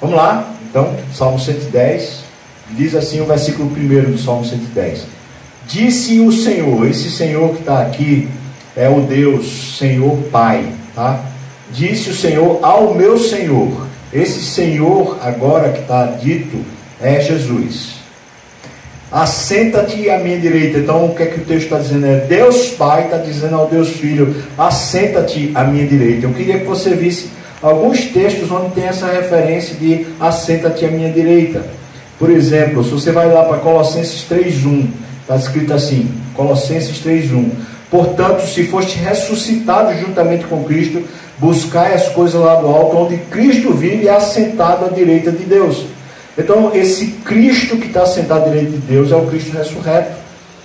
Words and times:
Vamos 0.00 0.16
lá, 0.16 0.52
então, 0.68 0.94
Salmo 1.14 1.38
110, 1.38 2.20
diz 2.72 2.94
assim 2.94 3.20
o 3.20 3.24
versículo 3.24 3.70
1 3.70 4.12
do 4.12 4.18
Salmo 4.18 4.44
110. 4.44 5.06
Disse 5.66 6.20
o 6.20 6.30
Senhor, 6.30 6.86
esse 6.86 7.10
Senhor 7.10 7.54
que 7.54 7.60
está 7.60 7.80
aqui 7.80 8.28
é 8.76 8.88
o 8.88 9.00
Deus, 9.00 9.76
Senhor 9.78 10.16
Pai, 10.30 10.70
tá? 10.94 11.24
Disse 11.72 12.10
o 12.10 12.14
Senhor 12.14 12.58
ao 12.62 12.94
meu 12.94 13.18
Senhor. 13.18 13.86
Esse 14.12 14.40
Senhor 14.42 15.18
agora 15.22 15.72
que 15.72 15.80
está 15.80 16.04
dito 16.06 16.64
é 17.00 17.20
Jesus. 17.20 17.96
Assenta-te 19.10 20.10
à 20.10 20.18
minha 20.18 20.38
direita. 20.38 20.78
Então, 20.78 21.06
o 21.06 21.14
que 21.14 21.22
é 21.22 21.26
que 21.26 21.40
o 21.40 21.44
texto 21.44 21.64
está 21.64 21.78
dizendo? 21.78 22.06
É 22.06 22.16
Deus 22.20 22.68
Pai 22.70 23.04
está 23.04 23.16
dizendo 23.16 23.56
ao 23.56 23.66
Deus 23.66 23.90
Filho: 23.90 24.34
assenta-te 24.58 25.52
à 25.54 25.64
minha 25.64 25.86
direita. 25.86 26.26
Eu 26.26 26.32
queria 26.34 26.58
que 26.58 26.66
você 26.66 26.90
visse 26.90 27.30
alguns 27.66 28.04
textos 28.06 28.50
onde 28.50 28.70
tem 28.70 28.84
essa 28.84 29.06
referência 29.06 29.74
de 29.74 30.06
assenta-te 30.20 30.84
à 30.84 30.88
minha 30.88 31.10
direita. 31.10 31.64
Por 32.18 32.30
exemplo, 32.30 32.84
se 32.84 32.90
você 32.90 33.10
vai 33.10 33.32
lá 33.32 33.44
para 33.44 33.58
Colossenses 33.58 34.24
3:1, 34.28 34.88
está 35.22 35.36
escrito 35.36 35.74
assim: 35.74 36.08
Colossenses 36.34 36.98
3:1. 36.98 37.50
Portanto, 37.90 38.46
se 38.46 38.64
foste 38.64 38.98
ressuscitado 38.98 39.92
juntamente 39.98 40.44
com 40.46 40.64
Cristo, 40.64 41.02
buscai 41.38 41.94
as 41.94 42.08
coisas 42.08 42.40
lá 42.40 42.56
do 42.56 42.68
alto, 42.68 42.96
onde 42.96 43.16
Cristo 43.30 43.72
vive 43.72 44.08
assentado 44.08 44.84
à 44.84 44.88
direita 44.88 45.30
de 45.30 45.44
Deus. 45.44 45.86
Então, 46.38 46.70
esse 46.74 47.06
Cristo 47.24 47.76
que 47.76 47.86
está 47.86 48.04
sentado 48.06 48.46
à 48.46 48.48
direita 48.48 48.72
de 48.72 48.78
Deus 48.78 49.12
é 49.12 49.16
o 49.16 49.26
Cristo 49.26 49.56
ressurreto, 49.56 50.14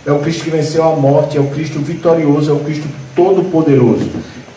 é 0.06 0.12
o 0.12 0.20
Cristo 0.20 0.44
que 0.44 0.50
venceu 0.50 0.84
a 0.84 0.96
morte, 0.96 1.38
é 1.38 1.42
o 1.42 1.48
Cristo 1.48 1.80
vitorioso, 1.80 2.52
é 2.52 2.54
o 2.54 2.60
Cristo 2.60 2.88
todo-poderoso. 3.16 4.10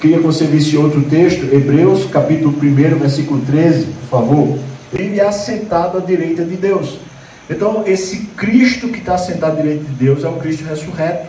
Queria 0.05 0.19
que 0.19 0.25
você 0.25 0.45
visse 0.45 0.77
outro 0.77 1.01
texto, 1.05 1.47
Hebreus, 1.51 2.05
capítulo 2.05 2.55
1, 2.63 2.99
versículo 2.99 3.41
13, 3.41 3.87
por 3.87 4.07
favor. 4.11 4.59
Ele 4.93 5.19
é 5.19 5.27
assentado 5.27 5.97
à 5.97 6.01
direita 6.03 6.45
de 6.45 6.57
Deus. 6.57 6.99
Então, 7.49 7.85
esse 7.87 8.19
Cristo 8.37 8.89
que 8.89 8.99
está 8.99 9.17
sentado 9.17 9.59
à 9.59 9.63
direita 9.63 9.85
de 9.85 9.95
Deus 9.95 10.23
é 10.23 10.29
o 10.29 10.35
Cristo 10.35 10.63
ressurreto, 10.67 11.27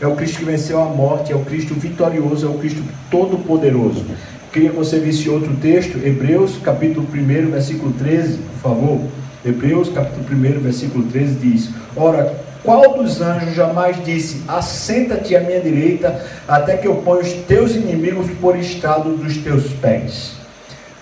é 0.00 0.06
o 0.06 0.14
Cristo 0.14 0.38
que 0.38 0.44
venceu 0.44 0.80
a 0.80 0.84
morte, 0.84 1.32
é 1.32 1.34
o 1.34 1.40
Cristo 1.40 1.74
vitorioso, 1.74 2.46
é 2.46 2.48
o 2.48 2.58
Cristo 2.58 2.84
todo-poderoso. 3.10 4.04
Queria 4.52 4.70
que 4.70 4.76
você 4.76 5.00
visse 5.00 5.28
outro 5.28 5.56
texto, 5.56 5.98
Hebreus, 5.98 6.58
capítulo 6.62 7.04
1, 7.12 7.50
versículo 7.50 7.92
13, 7.92 8.38
por 8.38 8.70
favor. 8.70 9.00
Hebreus, 9.44 9.88
capítulo 9.88 10.24
1, 10.30 10.60
versículo 10.60 11.04
13 11.06 11.34
diz: 11.40 11.70
Ora, 11.96 12.32
qual 12.62 12.94
dos 12.94 13.20
anjos 13.20 13.54
jamais 13.54 14.02
disse: 14.04 14.42
Assenta-te 14.46 15.34
à 15.34 15.40
minha 15.40 15.60
direita, 15.60 16.24
até 16.46 16.76
que 16.76 16.86
eu 16.86 16.96
ponha 16.96 17.22
os 17.22 17.32
teus 17.32 17.74
inimigos 17.74 18.30
por 18.40 18.56
estrado 18.56 19.16
dos 19.16 19.36
teus 19.38 19.72
pés? 19.74 20.32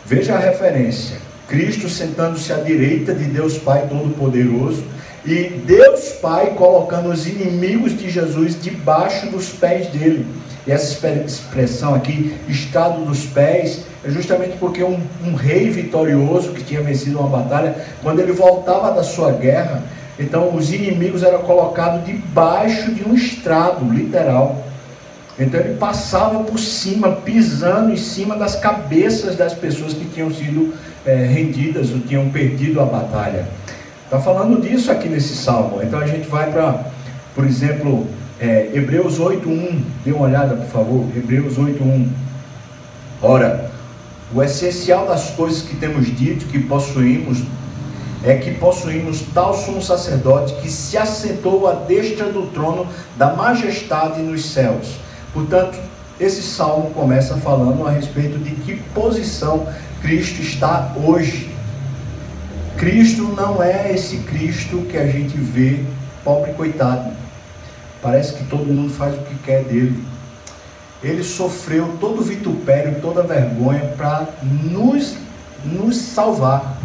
Veja 0.05 0.35
a 0.35 0.39
referência: 0.39 1.19
Cristo 1.47 1.89
sentando-se 1.89 2.53
à 2.53 2.57
direita 2.57 3.15
de 3.15 3.25
Deus 3.25 3.59
Pai 3.59 3.87
Todo-Poderoso 3.89 4.85
e 5.25 5.63
Deus 5.67 6.13
Pai 6.23 6.55
colocando 6.57 7.11
os 7.11 7.27
inimigos 7.27 7.97
de 7.97 8.09
Jesus 8.09 8.61
debaixo 8.61 9.27
dos 9.27 9.51
pés 9.51 9.89
dele. 9.89 10.27
E 10.67 10.73
essa 10.73 11.09
expressão 11.09 11.95
aqui, 11.95 12.37
estado 12.49 13.05
dos 13.05 13.25
pés, 13.27 13.81
é 14.05 14.11
justamente 14.11 14.57
porque 14.59 14.83
um, 14.83 14.99
um 15.25 15.35
rei 15.35 15.71
vitorioso 15.71 16.53
que 16.53 16.63
tinha 16.63 16.81
vencido 16.83 17.19
uma 17.19 17.29
batalha, 17.29 17.75
quando 18.03 18.21
ele 18.21 18.33
voltava 18.33 18.93
da 18.93 19.03
sua 19.03 19.33
guerra, 19.33 19.83
então 20.21 20.55
os 20.55 20.71
inimigos 20.71 21.23
eram 21.23 21.41
colocados 21.41 22.05
debaixo 22.05 22.93
de 22.93 23.09
um 23.09 23.15
estrado, 23.15 23.91
literal. 23.91 24.67
Então 25.39 25.59
ele 25.59 25.77
passava 25.77 26.45
por 26.45 26.59
cima, 26.59 27.13
pisando 27.13 27.91
em 27.91 27.97
cima 27.97 28.37
das 28.37 28.55
cabeças 28.55 29.35
das 29.35 29.55
pessoas 29.55 29.95
que 29.95 30.05
tinham 30.05 30.31
sido 30.31 30.75
é, 31.07 31.15
rendidas 31.25 31.91
ou 31.91 32.01
tinham 32.01 32.29
perdido 32.29 32.81
a 32.81 32.85
batalha. 32.85 33.49
Está 34.05 34.21
falando 34.21 34.61
disso 34.61 34.93
aqui 34.93 35.09
nesse 35.09 35.35
salmo. 35.35 35.81
Então 35.83 35.99
a 35.99 36.07
gente 36.07 36.29
vai 36.29 36.53
para, 36.53 36.85
por 37.35 37.47
exemplo, 37.47 38.07
é, 38.39 38.71
Hebreus 38.75 39.19
8.1. 39.19 39.81
Dê 40.05 40.13
uma 40.13 40.27
olhada, 40.27 40.55
por 40.55 40.67
favor. 40.67 41.07
Hebreus 41.17 41.57
8.1. 41.57 42.07
Ora, 43.23 43.71
o 44.35 44.43
essencial 44.43 45.07
das 45.07 45.31
coisas 45.31 45.63
que 45.63 45.77
temos 45.77 46.07
dito 46.15 46.45
que 46.47 46.59
possuímos 46.59 47.39
é 48.23 48.37
que 48.37 48.53
possuímos 48.53 49.23
tal 49.33 49.55
sumo 49.55 49.81
sacerdote 49.81 50.55
que 50.61 50.69
se 50.69 50.97
assentou 50.99 51.67
à 51.67 51.73
destra 51.75 52.27
do 52.27 52.47
trono 52.49 52.87
da 53.17 53.35
majestade 53.35 54.21
nos 54.21 54.45
céus. 54.45 54.97
Portanto, 55.33 55.79
esse 56.19 56.43
salmo 56.43 56.91
começa 56.91 57.37
falando 57.39 57.87
a 57.87 57.91
respeito 57.91 58.39
de 58.39 58.51
que 58.51 58.77
posição 58.95 59.67
Cristo 60.03 60.43
está 60.43 60.95
hoje. 61.03 61.51
Cristo 62.77 63.23
não 63.23 63.63
é 63.63 63.93
esse 63.93 64.19
Cristo 64.19 64.83
que 64.91 64.99
a 64.99 65.07
gente 65.07 65.37
vê, 65.37 65.83
pobre 66.23 66.53
coitado. 66.53 67.11
Parece 68.03 68.35
que 68.35 68.45
todo 68.45 68.67
mundo 68.67 68.93
faz 68.93 69.15
o 69.15 69.23
que 69.23 69.35
quer 69.39 69.65
dele. 69.65 70.03
Ele 71.03 71.23
sofreu 71.23 71.97
todo 71.99 72.21
o 72.21 72.25
vitupério, 72.25 73.01
toda 73.01 73.21
a 73.21 73.27
vergonha 73.27 73.95
para 73.97 74.27
nos, 74.43 75.15
nos 75.65 75.97
salvar 75.97 76.79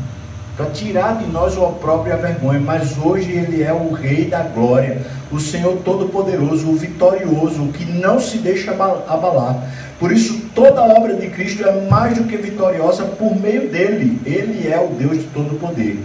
para 0.55 0.67
tirar 0.67 1.17
de 1.17 1.27
nós 1.29 1.57
o 1.57 1.63
opróprio 1.63 2.11
e 2.11 2.13
a 2.13 2.17
vergonha, 2.17 2.59
mas 2.59 2.97
hoje 2.97 3.31
ele 3.31 3.61
é 3.61 3.73
o 3.73 3.91
Rei 3.91 4.25
da 4.25 4.41
glória, 4.41 5.01
o 5.31 5.39
Senhor 5.39 5.77
Todo-Poderoso, 5.83 6.69
o 6.69 6.75
vitorioso, 6.75 7.61
o 7.61 7.73
que 7.73 7.83
não 7.85 8.19
se 8.19 8.38
deixa 8.38 8.71
abalar. 8.71 9.61
Por 9.99 10.11
isso, 10.11 10.49
toda 10.55 10.79
a 10.79 10.85
obra 10.85 11.13
de 11.15 11.27
Cristo 11.29 11.67
é 11.67 11.88
mais 11.89 12.17
do 12.17 12.23
que 12.23 12.38
vitoriosa 12.38 13.03
por 13.03 13.35
meio 13.35 13.69
dele. 13.69 14.19
Ele 14.25 14.67
é 14.67 14.79
o 14.79 14.88
Deus 14.88 15.19
de 15.19 15.25
todo 15.25 15.59
poder. 15.59 16.01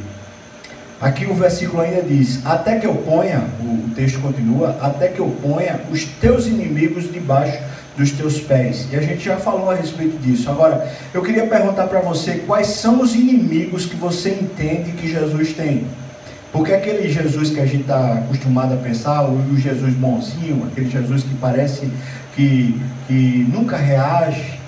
Aqui 1.01 1.27
o 1.27 1.35
versículo 1.35 1.83
ainda 1.83 2.03
diz: 2.03 2.45
Até 2.45 2.79
que 2.79 2.87
eu 2.87 2.95
ponha, 2.95 3.45
o 3.61 3.95
texto 3.95 4.21
continua, 4.21 4.77
até 4.81 5.09
que 5.09 5.21
eu 5.21 5.35
ponha 5.43 5.81
os 5.91 6.05
teus 6.05 6.47
inimigos 6.47 7.11
debaixo 7.11 7.59
dos 7.97 8.13
teus 8.13 8.41
pés. 8.41 8.87
E 8.93 8.97
a 8.97 9.01
gente 9.01 9.25
já 9.25 9.37
falou 9.37 9.71
a 9.71 9.75
respeito 9.75 10.19
disso. 10.19 10.49
Agora, 10.51 10.91
eu 11.13 11.23
queria 11.23 11.47
perguntar 11.47 11.87
para 11.87 12.01
você 12.01 12.43
quais 12.47 12.69
são 12.69 13.01
os 13.01 13.15
inimigos 13.15 13.87
que 13.87 13.97
você 13.97 14.31
entende 14.31 14.93
que 14.93 15.09
Jesus 15.09 15.53
tem. 15.53 15.87
Porque 16.53 16.73
aquele 16.73 17.09
Jesus 17.09 17.51
que 17.51 17.61
a 17.61 17.67
gente 17.67 17.83
está 17.83 18.15
acostumado 18.15 18.75
a 18.75 18.77
pensar, 18.77 19.23
o 19.23 19.57
Jesus 19.57 19.95
bonzinho, 19.95 20.67
aquele 20.67 20.91
Jesus 20.91 21.23
que 21.23 21.35
parece 21.37 21.89
que, 22.35 22.81
que 23.07 23.47
nunca 23.53 23.77
reage, 23.77 24.59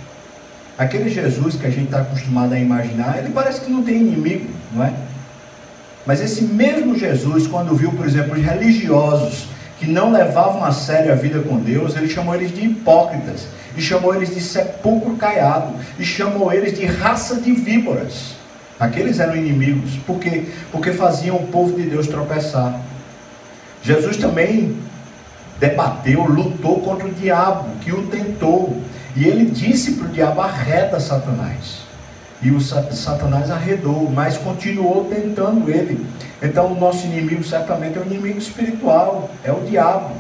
aquele 0.78 1.10
Jesus 1.10 1.56
que 1.56 1.66
a 1.66 1.70
gente 1.70 1.86
está 1.86 2.02
acostumado 2.02 2.52
a 2.52 2.58
imaginar, 2.58 3.18
ele 3.18 3.30
parece 3.30 3.62
que 3.62 3.70
não 3.70 3.82
tem 3.82 3.96
inimigo, 3.96 4.48
não 4.72 4.84
é? 4.84 4.92
Mas 6.06 6.20
esse 6.20 6.42
mesmo 6.42 6.96
Jesus, 6.96 7.46
quando 7.46 7.74
viu, 7.74 7.92
por 7.92 8.06
exemplo, 8.06 8.34
os 8.34 8.44
religiosos 8.44 9.46
que 9.82 9.90
não 9.90 10.12
levavam 10.12 10.64
a 10.64 10.70
sério 10.70 11.10
a 11.10 11.16
vida 11.16 11.40
com 11.40 11.58
Deus, 11.58 11.96
ele 11.96 12.08
chamou 12.08 12.36
eles 12.36 12.54
de 12.54 12.64
hipócritas, 12.64 13.48
e 13.76 13.82
chamou 13.82 14.14
eles 14.14 14.32
de 14.32 14.40
sepulcro 14.40 15.16
caiado, 15.16 15.74
e 15.98 16.04
chamou 16.04 16.52
eles 16.52 16.78
de 16.78 16.86
raça 16.86 17.40
de 17.40 17.50
víboras. 17.50 18.36
Aqueles 18.78 19.18
eram 19.18 19.34
inimigos, 19.34 19.96
por 20.06 20.20
quê? 20.20 20.44
Porque 20.70 20.92
faziam 20.92 21.34
o 21.34 21.48
povo 21.48 21.74
de 21.74 21.82
Deus 21.82 22.06
tropeçar. 22.06 22.80
Jesus 23.82 24.16
também 24.18 24.76
debateu, 25.58 26.26
lutou 26.26 26.80
contra 26.82 27.08
o 27.08 27.12
diabo, 27.12 27.68
que 27.80 27.90
o 27.90 28.06
tentou, 28.06 28.80
e 29.16 29.24
ele 29.24 29.46
disse 29.46 29.94
para 29.94 30.06
o 30.06 30.10
diabo: 30.10 30.42
arreda 30.42 31.00
Satanás. 31.00 31.81
E 32.42 32.50
o 32.50 32.60
Satanás 32.60 33.50
arredou, 33.50 34.10
mas 34.10 34.36
continuou 34.36 35.04
tentando 35.04 35.70
ele. 35.70 36.04
Então 36.42 36.72
o 36.72 36.78
nosso 36.78 37.06
inimigo 37.06 37.44
certamente 37.44 37.96
é 37.96 38.00
o 38.00 38.04
inimigo 38.04 38.38
espiritual, 38.38 39.30
é 39.44 39.52
o 39.52 39.60
diabo. 39.60 40.10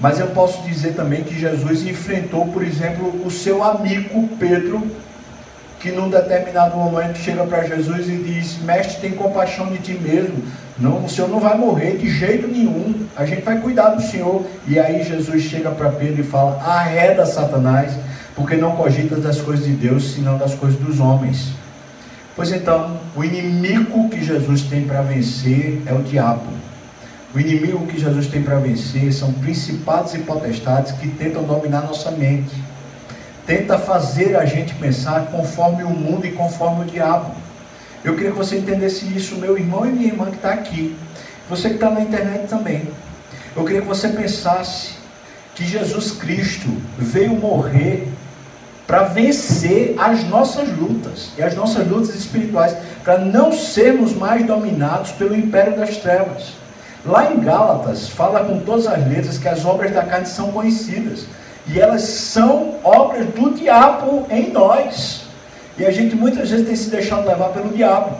Mas 0.00 0.18
eu 0.18 0.28
posso 0.28 0.62
dizer 0.62 0.94
também 0.94 1.22
que 1.22 1.38
Jesus 1.38 1.86
enfrentou, 1.86 2.46
por 2.46 2.64
exemplo, 2.64 3.24
o 3.24 3.30
seu 3.30 3.62
amigo 3.62 4.28
Pedro, 4.38 4.82
que 5.78 5.92
num 5.92 6.10
determinado 6.10 6.76
momento 6.76 7.18
chega 7.18 7.44
para 7.44 7.64
Jesus 7.64 8.08
e 8.08 8.16
diz: 8.16 8.58
Mestre, 8.62 9.00
tem 9.00 9.12
compaixão 9.12 9.66
de 9.66 9.78
ti 9.78 9.92
mesmo. 9.92 10.42
Não, 10.78 11.04
o 11.04 11.08
senhor 11.08 11.28
não 11.28 11.38
vai 11.38 11.56
morrer 11.56 11.98
de 11.98 12.08
jeito 12.08 12.48
nenhum. 12.48 13.06
A 13.14 13.26
gente 13.26 13.42
vai 13.42 13.60
cuidar 13.60 13.90
do 13.90 14.02
senhor. 14.02 14.46
E 14.66 14.78
aí 14.78 15.04
Jesus 15.04 15.42
chega 15.42 15.70
para 15.70 15.90
Pedro 15.90 16.22
e 16.22 16.24
fala: 16.24 16.60
Arreda 16.64 17.26
Satanás, 17.26 17.92
porque 18.40 18.56
não 18.56 18.72
cogitas 18.72 19.22
das 19.22 19.38
coisas 19.38 19.66
de 19.66 19.72
Deus, 19.72 20.14
senão 20.14 20.38
das 20.38 20.54
coisas 20.54 20.80
dos 20.80 20.98
homens. 20.98 21.52
Pois 22.34 22.50
então, 22.50 22.98
o 23.14 23.22
inimigo 23.22 24.08
que 24.08 24.24
Jesus 24.24 24.62
tem 24.62 24.86
para 24.86 25.02
vencer 25.02 25.82
é 25.84 25.92
o 25.92 26.02
diabo. 26.02 26.46
O 27.34 27.38
inimigo 27.38 27.86
que 27.86 28.00
Jesus 28.00 28.28
tem 28.28 28.42
para 28.42 28.58
vencer 28.58 29.12
são 29.12 29.30
principados 29.34 30.14
e 30.14 30.18
potestades 30.20 30.92
que 30.92 31.06
tentam 31.08 31.42
dominar 31.42 31.82
nossa 31.82 32.10
mente. 32.10 32.54
Tenta 33.46 33.78
fazer 33.78 34.36
a 34.36 34.46
gente 34.46 34.74
pensar 34.74 35.26
conforme 35.26 35.82
o 35.82 35.90
mundo 35.90 36.26
e 36.26 36.32
conforme 36.32 36.84
o 36.84 36.90
diabo. 36.90 37.32
Eu 38.02 38.14
queria 38.14 38.30
que 38.30 38.38
você 38.38 38.56
entendesse 38.56 39.04
isso, 39.14 39.36
meu 39.36 39.58
irmão 39.58 39.86
e 39.86 39.90
minha 39.90 40.08
irmã 40.08 40.30
que 40.30 40.36
está 40.36 40.54
aqui. 40.54 40.96
Você 41.50 41.68
que 41.68 41.74
está 41.74 41.90
na 41.90 42.00
internet 42.00 42.48
também. 42.48 42.88
Eu 43.54 43.64
queria 43.64 43.82
que 43.82 43.88
você 43.88 44.08
pensasse 44.08 44.94
que 45.54 45.66
Jesus 45.66 46.12
Cristo 46.12 46.68
veio 46.98 47.34
morrer 47.34 48.08
para 48.90 49.04
vencer 49.04 49.94
as 49.96 50.24
nossas 50.24 50.68
lutas 50.76 51.30
e 51.38 51.42
as 51.44 51.54
nossas 51.54 51.86
lutas 51.86 52.12
espirituais, 52.12 52.76
para 53.04 53.18
não 53.18 53.52
sermos 53.52 54.12
mais 54.12 54.44
dominados 54.44 55.12
pelo 55.12 55.36
império 55.36 55.76
das 55.76 55.98
trevas. 55.98 56.54
Lá 57.06 57.32
em 57.32 57.38
Gálatas, 57.38 58.08
fala 58.08 58.42
com 58.42 58.58
todas 58.58 58.88
as 58.88 59.06
letras 59.06 59.38
que 59.38 59.46
as 59.46 59.64
obras 59.64 59.92
da 59.92 60.02
carne 60.02 60.26
são 60.26 60.50
conhecidas. 60.50 61.24
E 61.68 61.78
elas 61.78 62.02
são 62.02 62.80
obras 62.82 63.26
do 63.26 63.54
diabo 63.54 64.26
em 64.28 64.50
nós. 64.50 65.22
E 65.78 65.86
a 65.86 65.92
gente 65.92 66.16
muitas 66.16 66.50
vezes 66.50 66.66
tem 66.66 66.74
se 66.74 66.90
deixado 66.90 67.28
levar 67.28 67.50
pelo 67.50 67.68
diabo. 67.68 68.18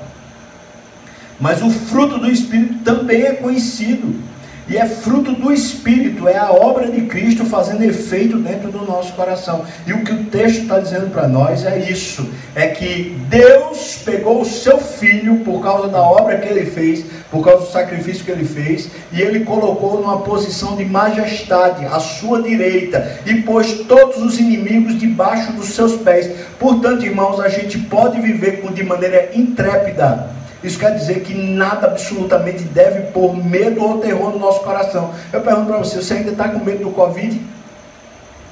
Mas 1.41 1.61
o 1.63 1.71
fruto 1.71 2.17
do 2.17 2.31
Espírito 2.31 2.75
também 2.85 3.23
é 3.23 3.33
conhecido. 3.33 4.23
E 4.71 4.77
é 4.77 4.87
fruto 4.87 5.33
do 5.33 5.53
Espírito, 5.53 6.29
é 6.29 6.39
a 6.39 6.53
obra 6.53 6.89
de 6.89 7.01
Cristo 7.01 7.45
fazendo 7.45 7.83
efeito 7.83 8.39
dentro 8.39 8.71
do 8.71 8.85
nosso 8.85 9.13
coração. 9.15 9.65
E 9.85 9.93
o 9.93 10.05
que 10.05 10.13
o 10.13 10.25
texto 10.27 10.63
está 10.63 10.79
dizendo 10.79 11.11
para 11.11 11.27
nós 11.27 11.67
é 11.67 11.91
isso: 11.91 12.31
é 12.55 12.69
que 12.69 13.21
Deus 13.29 14.01
pegou 14.05 14.41
o 14.41 14.45
seu 14.45 14.79
filho 14.79 15.39
por 15.39 15.61
causa 15.61 15.89
da 15.89 16.01
obra 16.01 16.39
que 16.39 16.47
ele 16.49 16.71
fez, 16.71 17.05
por 17.33 17.45
causa 17.45 17.67
do 17.67 17.73
sacrifício 17.73 18.25
que 18.25 18.31
ele 18.31 18.45
fez, 18.45 18.89
e 19.11 19.21
ele 19.21 19.41
colocou 19.41 20.01
numa 20.01 20.21
posição 20.21 20.77
de 20.77 20.85
majestade, 20.85 21.85
à 21.87 21.99
sua 21.99 22.41
direita, 22.41 23.19
e 23.27 23.43
pôs 23.43 23.73
todos 23.89 24.23
os 24.23 24.39
inimigos 24.39 24.97
debaixo 24.97 25.53
dos 25.53 25.71
seus 25.71 25.97
pés. 25.97 26.31
Portanto, 26.61 27.05
irmãos, 27.05 27.41
a 27.41 27.49
gente 27.49 27.77
pode 27.77 28.21
viver 28.21 28.63
de 28.73 28.85
maneira 28.85 29.31
intrépida 29.35 30.39
isso 30.63 30.79
quer 30.79 30.95
dizer 30.95 31.21
que 31.23 31.35
nada 31.35 31.87
absolutamente 31.87 32.65
deve 32.65 33.13
pôr 33.13 33.35
medo 33.35 33.83
ou 33.83 33.99
terror 33.99 34.31
no 34.31 34.39
nosso 34.39 34.61
coração. 34.61 35.15
Eu 35.33 35.41
pergunto 35.41 35.69
para 35.69 35.79
você: 35.79 35.97
você 35.97 36.15
ainda 36.15 36.33
está 36.33 36.49
com 36.49 36.59
medo 36.59 36.85
do 36.85 36.91
Covid? 36.91 37.41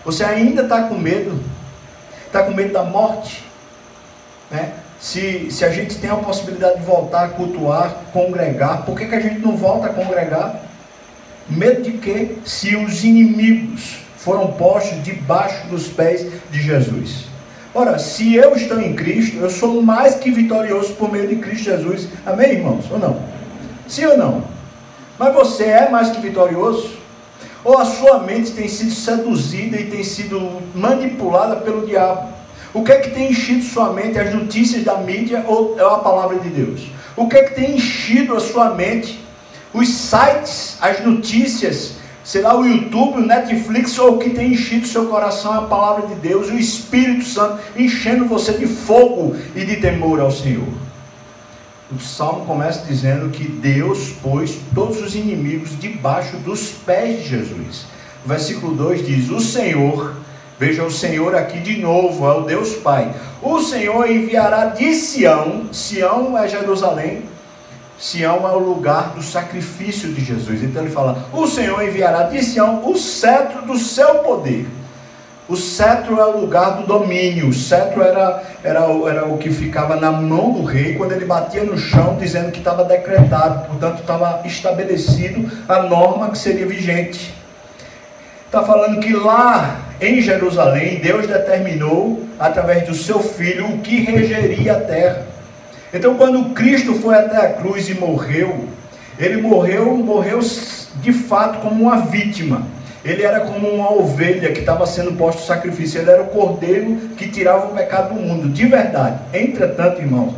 Você 0.04 0.24
ainda 0.24 0.62
está 0.62 0.84
com 0.84 0.94
medo? 0.94 1.38
Está 2.26 2.42
com 2.42 2.52
medo 2.52 2.72
da 2.72 2.82
morte? 2.82 3.44
Né? 4.50 4.72
Se, 4.98 5.50
se 5.50 5.64
a 5.64 5.70
gente 5.70 5.96
tem 5.96 6.10
a 6.10 6.16
possibilidade 6.16 6.78
de 6.78 6.84
voltar 6.84 7.24
a 7.24 7.28
cultuar, 7.28 7.94
congregar, 8.12 8.84
por 8.84 8.98
que, 8.98 9.06
que 9.06 9.14
a 9.14 9.20
gente 9.20 9.38
não 9.40 9.56
volta 9.56 9.86
a 9.88 9.92
congregar? 9.92 10.62
Medo 11.48 11.82
de 11.82 11.92
quê? 11.92 12.36
Se 12.44 12.74
os 12.74 13.04
inimigos 13.04 13.98
foram 14.16 14.52
postos 14.52 15.02
debaixo 15.04 15.66
dos 15.68 15.88
pés 15.88 16.26
de 16.50 16.62
Jesus. 16.62 17.26
Ora, 17.74 17.98
se 17.98 18.34
eu 18.34 18.56
estou 18.56 18.80
em 18.80 18.94
Cristo, 18.94 19.36
eu 19.36 19.50
sou 19.50 19.82
mais 19.82 20.14
que 20.14 20.30
vitorioso 20.30 20.94
por 20.94 21.12
meio 21.12 21.28
de 21.28 21.36
Cristo 21.36 21.64
Jesus. 21.64 22.08
Amém, 22.24 22.52
irmãos? 22.52 22.84
Ou 22.90 22.98
não? 22.98 23.22
Sim 23.86 24.06
ou 24.06 24.16
não? 24.16 24.44
Mas 25.18 25.34
você 25.34 25.64
é 25.64 25.90
mais 25.90 26.10
que 26.10 26.20
vitorioso? 26.20 26.96
Ou 27.64 27.76
a 27.76 27.84
sua 27.84 28.20
mente 28.20 28.52
tem 28.52 28.68
sido 28.68 28.92
seduzida 28.92 29.76
e 29.76 29.90
tem 29.90 30.02
sido 30.02 30.62
manipulada 30.74 31.56
pelo 31.56 31.86
diabo? 31.86 32.32
O 32.72 32.82
que 32.82 32.92
é 32.92 33.00
que 33.00 33.10
tem 33.10 33.30
enchido 33.30 33.62
sua 33.62 33.92
mente? 33.92 34.18
As 34.18 34.32
notícias 34.32 34.84
da 34.84 34.96
mídia 34.98 35.44
ou 35.46 35.78
é 35.78 35.82
a 35.82 35.98
palavra 35.98 36.38
de 36.38 36.48
Deus? 36.48 36.88
O 37.16 37.28
que 37.28 37.36
é 37.36 37.42
que 37.44 37.54
tem 37.54 37.76
enchido 37.76 38.34
a 38.34 38.40
sua 38.40 38.74
mente? 38.74 39.22
Os 39.74 39.88
sites, 39.88 40.78
as 40.80 41.04
notícias, 41.04 41.94
será 42.28 42.54
o 42.54 42.66
YouTube, 42.66 43.22
o 43.22 43.26
Netflix 43.26 43.98
ou 43.98 44.16
o 44.16 44.18
que 44.18 44.28
tem 44.28 44.52
enchido 44.52 44.86
seu 44.86 45.06
coração 45.06 45.54
a 45.54 45.62
palavra 45.62 46.08
de 46.08 46.14
Deus, 46.16 46.50
o 46.50 46.58
Espírito 46.58 47.24
Santo 47.24 47.58
enchendo 47.74 48.26
você 48.26 48.52
de 48.52 48.66
fogo 48.66 49.34
e 49.56 49.64
de 49.64 49.76
temor 49.76 50.20
ao 50.20 50.30
Senhor. 50.30 50.68
O 51.90 51.98
salmo 51.98 52.44
começa 52.44 52.84
dizendo 52.84 53.30
que 53.30 53.48
Deus 53.48 54.10
pôs 54.22 54.58
todos 54.74 55.00
os 55.00 55.14
inimigos 55.14 55.70
debaixo 55.80 56.36
dos 56.36 56.68
pés 56.70 57.22
de 57.22 57.30
Jesus. 57.30 57.86
O 58.22 58.28
versículo 58.28 58.74
2 58.74 59.06
diz: 59.06 59.30
O 59.30 59.40
Senhor, 59.40 60.14
veja 60.60 60.84
o 60.84 60.90
Senhor 60.90 61.34
aqui 61.34 61.60
de 61.60 61.80
novo, 61.80 62.26
é 62.26 62.34
o 62.34 62.42
Deus 62.42 62.74
Pai. 62.74 63.10
O 63.40 63.58
Senhor 63.62 64.10
enviará 64.10 64.66
de 64.66 64.92
Sião, 64.92 65.72
Sião 65.72 66.36
é 66.36 66.46
Jerusalém, 66.46 67.22
Sião 67.98 68.48
é 68.48 68.52
o 68.52 68.58
lugar 68.58 69.14
do 69.14 69.22
sacrifício 69.22 70.12
de 70.12 70.24
Jesus. 70.24 70.62
Então 70.62 70.82
ele 70.82 70.90
fala: 70.90 71.26
O 71.32 71.46
Senhor 71.46 71.82
enviará 71.82 72.24
de 72.24 72.42
Sião 72.44 72.88
o 72.88 72.96
cetro 72.96 73.62
do 73.62 73.76
seu 73.76 74.16
poder. 74.16 74.66
O 75.48 75.56
cetro 75.56 76.20
é 76.20 76.26
o 76.26 76.38
lugar 76.38 76.76
do 76.76 76.86
domínio. 76.86 77.48
O 77.48 77.52
cetro 77.54 78.02
era, 78.02 78.42
era, 78.62 78.80
era 79.08 79.24
o 79.24 79.38
que 79.38 79.50
ficava 79.50 79.96
na 79.96 80.12
mão 80.12 80.52
do 80.52 80.62
rei 80.62 80.94
quando 80.94 81.12
ele 81.12 81.24
batia 81.24 81.64
no 81.64 81.78
chão, 81.78 82.18
dizendo 82.20 82.52
que 82.52 82.58
estava 82.58 82.84
decretado, 82.84 83.66
portanto, 83.66 84.00
estava 84.00 84.42
estabelecido 84.44 85.50
a 85.66 85.82
norma 85.84 86.30
que 86.30 86.36
seria 86.36 86.66
vigente. 86.66 87.34
Está 88.44 88.62
falando 88.62 89.00
que 89.00 89.14
lá 89.14 89.80
em 90.00 90.20
Jerusalém, 90.20 91.00
Deus 91.00 91.26
determinou, 91.26 92.22
através 92.38 92.86
do 92.86 92.94
seu 92.94 93.20
filho, 93.20 93.66
o 93.66 93.78
que 93.78 94.02
regeria 94.02 94.74
a 94.74 94.80
terra. 94.80 95.37
Então, 95.92 96.16
quando 96.16 96.54
Cristo 96.54 96.94
foi 96.94 97.14
até 97.14 97.36
a 97.38 97.52
cruz 97.54 97.88
e 97.88 97.94
morreu, 97.94 98.66
ele 99.18 99.40
morreu, 99.40 99.96
morreu 99.96 100.40
de 101.00 101.12
fato 101.12 101.60
como 101.60 101.82
uma 101.82 102.02
vítima. 102.02 102.62
Ele 103.04 103.22
era 103.22 103.40
como 103.40 103.68
uma 103.68 103.92
ovelha 103.92 104.52
que 104.52 104.60
estava 104.60 104.86
sendo 104.86 105.12
posto 105.12 105.42
sacrifício. 105.42 106.00
Ele 106.00 106.10
era 106.10 106.22
o 106.22 106.26
cordeiro 106.26 106.94
que 107.16 107.28
tirava 107.28 107.68
o 107.68 107.74
pecado 107.74 108.14
do 108.14 108.20
mundo, 108.20 108.48
de 108.48 108.66
verdade. 108.66 109.18
Entretanto, 109.32 110.00
irmãos, 110.00 110.34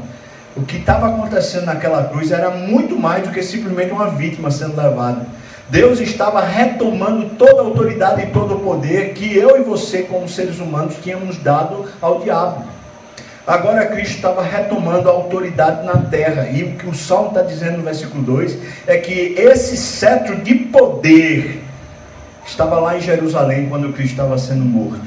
o 0.57 0.63
que 0.63 0.77
estava 0.77 1.09
acontecendo 1.09 1.67
naquela 1.67 2.05
cruz 2.05 2.31
era 2.31 2.51
muito 2.51 2.97
mais 2.97 3.25
do 3.25 3.33
que 3.33 3.43
simplesmente 3.43 3.93
uma 3.93 4.11
vítima 4.11 4.51
sendo 4.51 4.81
levada. 4.81 5.27
Deus 5.69 6.01
estava 6.01 6.41
retomando 6.41 7.31
toda 7.37 7.63
a 7.63 7.65
autoridade 7.65 8.23
e 8.23 8.27
todo 8.27 8.57
o 8.57 8.61
poder 8.61 9.15
que 9.15 9.37
eu 9.37 9.57
e 9.57 9.63
você, 9.63 10.03
como 10.03 10.29
seres 10.29 10.59
humanos, 10.59 10.97
tínhamos 11.03 11.39
dado 11.39 11.87
ao 12.01 12.21
diabo. 12.21 12.65
Agora 13.51 13.85
Cristo 13.87 14.15
estava 14.15 14.45
retomando 14.45 15.09
a 15.09 15.13
autoridade 15.13 15.85
na 15.85 15.97
terra. 15.97 16.49
E 16.51 16.63
o 16.63 16.77
que 16.77 16.89
o 16.89 16.95
Salmo 16.95 17.31
está 17.31 17.43
dizendo 17.43 17.79
no 17.79 17.83
versículo 17.83 18.23
2 18.23 18.57
é 18.87 18.97
que 18.99 19.35
esse 19.37 19.77
cetro 19.77 20.37
de 20.37 20.55
poder 20.55 21.61
estava 22.47 22.79
lá 22.79 22.97
em 22.97 23.01
Jerusalém 23.01 23.69
quando 23.69 23.93
Cristo 23.93 24.13
estava 24.13 24.39
sendo 24.39 24.65
morto. 24.65 25.03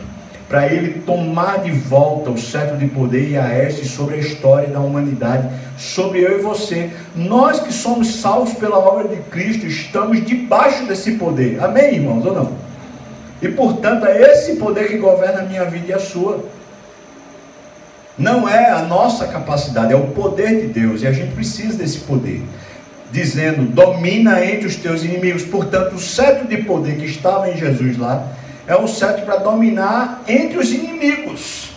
Para 0.49 0.67
ele 0.67 1.03
tomar 1.05 1.59
de 1.59 1.71
volta 1.71 2.31
o 2.31 2.37
cetro 2.37 2.75
de 2.75 2.87
poder 2.87 3.29
e 3.29 3.37
a 3.37 3.57
este 3.63 3.87
sobre 3.87 4.15
a 4.15 4.17
história 4.17 4.67
da 4.67 4.81
humanidade, 4.81 5.47
sobre 5.77 6.19
eu 6.19 6.37
e 6.37 6.41
você. 6.41 6.89
Nós 7.15 7.61
que 7.61 7.71
somos 7.71 8.15
salvos 8.15 8.55
pela 8.55 8.77
obra 8.77 9.07
de 9.07 9.21
Cristo, 9.21 9.65
estamos 9.67 10.21
debaixo 10.25 10.85
desse 10.85 11.13
poder. 11.13 11.63
Amém, 11.63 11.95
irmãos, 11.95 12.25
ou 12.25 12.33
não? 12.33 12.51
E 13.41 13.47
portanto 13.47 14.05
é 14.05 14.21
esse 14.33 14.57
poder 14.57 14.89
que 14.89 14.97
governa 14.97 15.43
a 15.43 15.45
minha 15.45 15.63
vida 15.63 15.85
e 15.87 15.93
a 15.93 15.99
sua. 15.99 16.43
Não 18.17 18.47
é 18.47 18.69
a 18.69 18.83
nossa 18.83 19.27
capacidade, 19.27 19.91
é 19.91 19.95
o 19.95 20.07
poder 20.07 20.61
de 20.61 20.67
Deus. 20.67 21.01
E 21.01 21.07
a 21.07 21.11
gente 21.11 21.33
precisa 21.33 21.77
desse 21.77 21.99
poder. 21.99 22.41
Dizendo, 23.11 23.63
domina 23.63 24.43
entre 24.45 24.67
os 24.67 24.75
teus 24.75 25.03
inimigos. 25.03 25.43
Portanto, 25.43 25.95
o 25.95 25.99
cetro 25.99 26.47
de 26.47 26.57
poder 26.57 26.97
que 26.97 27.05
estava 27.05 27.49
em 27.49 27.57
Jesus 27.57 27.97
lá 27.97 28.27
é 28.67 28.75
um 28.75 28.87
cetro 28.87 29.25
para 29.25 29.37
dominar 29.37 30.23
entre 30.27 30.57
os 30.57 30.71
inimigos. 30.71 31.71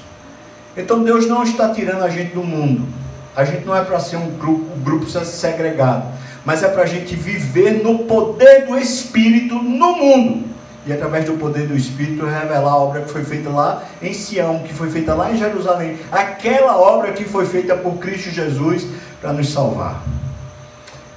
Então 0.77 1.03
Deus 1.03 1.27
não 1.27 1.43
está 1.43 1.71
tirando 1.71 2.03
a 2.03 2.09
gente 2.09 2.35
do 2.35 2.43
mundo. 2.43 2.87
A 3.35 3.45
gente 3.45 3.65
não 3.65 3.77
é 3.77 3.83
para 3.83 3.99
ser 3.99 4.17
um 4.17 4.31
grupo, 4.31 4.67
um 4.77 4.81
grupo 4.81 5.07
segregado. 5.07 6.07
Mas 6.45 6.63
é 6.63 6.69
para 6.69 6.83
a 6.83 6.87
gente 6.87 7.15
viver 7.15 7.83
no 7.83 8.01
poder 8.01 8.67
do 8.67 8.79
Espírito 8.79 9.55
no 9.57 9.97
mundo 9.97 10.56
e 10.87 10.93
através 10.93 11.25
do 11.25 11.33
poder 11.35 11.67
do 11.67 11.77
Espírito 11.77 12.25
revelar 12.25 12.71
a 12.71 12.77
obra 12.77 13.03
que 13.03 13.11
foi 13.11 13.25
feita 13.25 13.51
lá 13.51 13.83
em 14.01 14.13
Sião, 14.13 14.61
que 14.61 14.73
foi 14.73 14.89
feita 14.89 15.15
lá 15.15 15.33
em 15.33 15.37
Jerusalém, 15.37 15.99
aquela 16.13 16.79
obra 16.79 17.13
que 17.13 17.25
foi 17.25 17.45
feita 17.45 17.75
por 17.75 17.99
Cristo 17.99 18.31
Jesus 18.31 18.87
para 19.21 19.33
nos 19.33 19.53
salvar. 19.53 20.03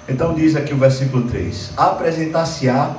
Então 0.08 0.34
diz 0.34 0.56
aqui 0.56 0.74
o 0.74 0.78
versículo 0.78 1.30
3: 1.30 1.74
Apresentar-se-á, 1.78 2.96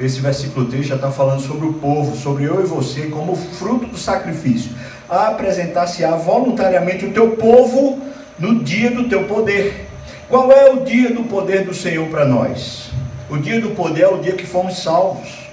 esse 0.00 0.20
versículo 0.20 0.66
3 0.66 0.86
já 0.86 0.94
está 0.94 1.10
falando 1.10 1.40
sobre 1.40 1.66
o 1.66 1.74
povo, 1.74 2.16
sobre 2.16 2.44
eu 2.44 2.62
e 2.62 2.66
você, 2.66 3.08
como 3.08 3.36
fruto 3.36 3.86
do 3.86 3.98
sacrifício. 3.98 4.70
Apresentar-se-á 5.08 6.16
voluntariamente 6.16 7.04
o 7.04 7.12
teu 7.12 7.32
povo 7.32 8.00
no 8.38 8.64
dia 8.64 8.90
do 8.90 9.06
teu 9.06 9.24
poder. 9.24 9.86
Qual 10.28 10.50
é 10.50 10.70
o 10.70 10.82
dia 10.82 11.12
do 11.12 11.24
poder 11.24 11.64
do 11.64 11.74
Senhor 11.74 12.08
para 12.08 12.24
nós? 12.24 12.90
O 13.28 13.36
dia 13.36 13.60
do 13.60 13.70
poder 13.70 14.02
é 14.02 14.08
o 14.08 14.18
dia 14.18 14.32
que 14.32 14.46
fomos 14.46 14.82
salvos. 14.82 15.45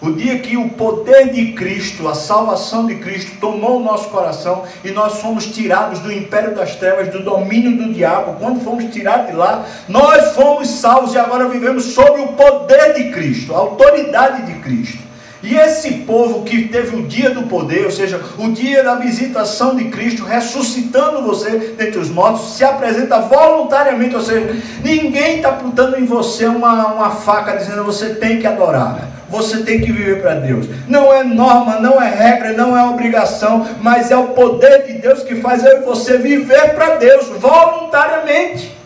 O 0.00 0.12
dia 0.12 0.38
que 0.38 0.56
o 0.56 0.68
poder 0.70 1.32
de 1.32 1.52
Cristo, 1.54 2.06
a 2.06 2.14
salvação 2.14 2.86
de 2.86 2.94
Cristo, 2.96 3.32
tomou 3.40 3.80
o 3.80 3.82
nosso 3.82 4.10
coração 4.10 4.62
e 4.84 4.92
nós 4.92 5.20
fomos 5.20 5.46
tirados 5.46 5.98
do 5.98 6.12
império 6.12 6.54
das 6.54 6.76
trevas, 6.76 7.08
do 7.08 7.20
domínio 7.20 7.76
do 7.76 7.92
diabo, 7.92 8.36
quando 8.38 8.62
fomos 8.62 8.84
tirados 8.92 9.26
de 9.26 9.32
lá, 9.32 9.66
nós 9.88 10.34
fomos 10.36 10.68
salvos 10.68 11.14
e 11.14 11.18
agora 11.18 11.48
vivemos 11.48 11.86
sob 11.86 12.20
o 12.20 12.28
poder 12.28 12.94
de 12.94 13.10
Cristo, 13.10 13.52
a 13.52 13.58
autoridade 13.58 14.42
de 14.42 14.60
Cristo. 14.60 15.08
E 15.42 15.56
esse 15.56 15.90
povo 15.98 16.44
que 16.44 16.68
teve 16.68 16.94
o 16.96 17.02
dia 17.02 17.30
do 17.30 17.44
poder, 17.44 17.84
ou 17.84 17.90
seja, 17.90 18.20
o 18.38 18.52
dia 18.52 18.84
da 18.84 18.94
visitação 18.94 19.74
de 19.74 19.86
Cristo, 19.86 20.24
ressuscitando 20.24 21.22
você 21.22 21.74
dentre 21.76 21.98
os 21.98 22.08
mortos, 22.08 22.54
se 22.56 22.64
apresenta 22.64 23.20
voluntariamente, 23.20 24.14
ou 24.14 24.22
seja, 24.22 24.56
ninguém 24.84 25.36
está 25.36 25.48
apontando 25.48 25.98
em 25.98 26.04
você 26.04 26.46
uma, 26.46 26.86
uma 26.92 27.10
faca 27.10 27.56
dizendo 27.56 27.82
você 27.82 28.14
tem 28.14 28.38
que 28.38 28.46
adorar. 28.46 29.17
Você 29.28 29.58
tem 29.58 29.80
que 29.80 29.92
viver 29.92 30.20
para 30.22 30.34
Deus. 30.34 30.66
Não 30.86 31.12
é 31.12 31.22
norma, 31.22 31.78
não 31.80 32.00
é 32.00 32.08
regra, 32.08 32.52
não 32.52 32.76
é 32.76 32.82
obrigação, 32.84 33.66
mas 33.80 34.10
é 34.10 34.16
o 34.16 34.28
poder 34.28 34.86
de 34.86 34.94
Deus 34.94 35.22
que 35.22 35.36
faz 35.36 35.62
você 35.84 36.18
viver 36.18 36.74
para 36.74 36.96
Deus 36.96 37.26
voluntariamente. 37.38 38.76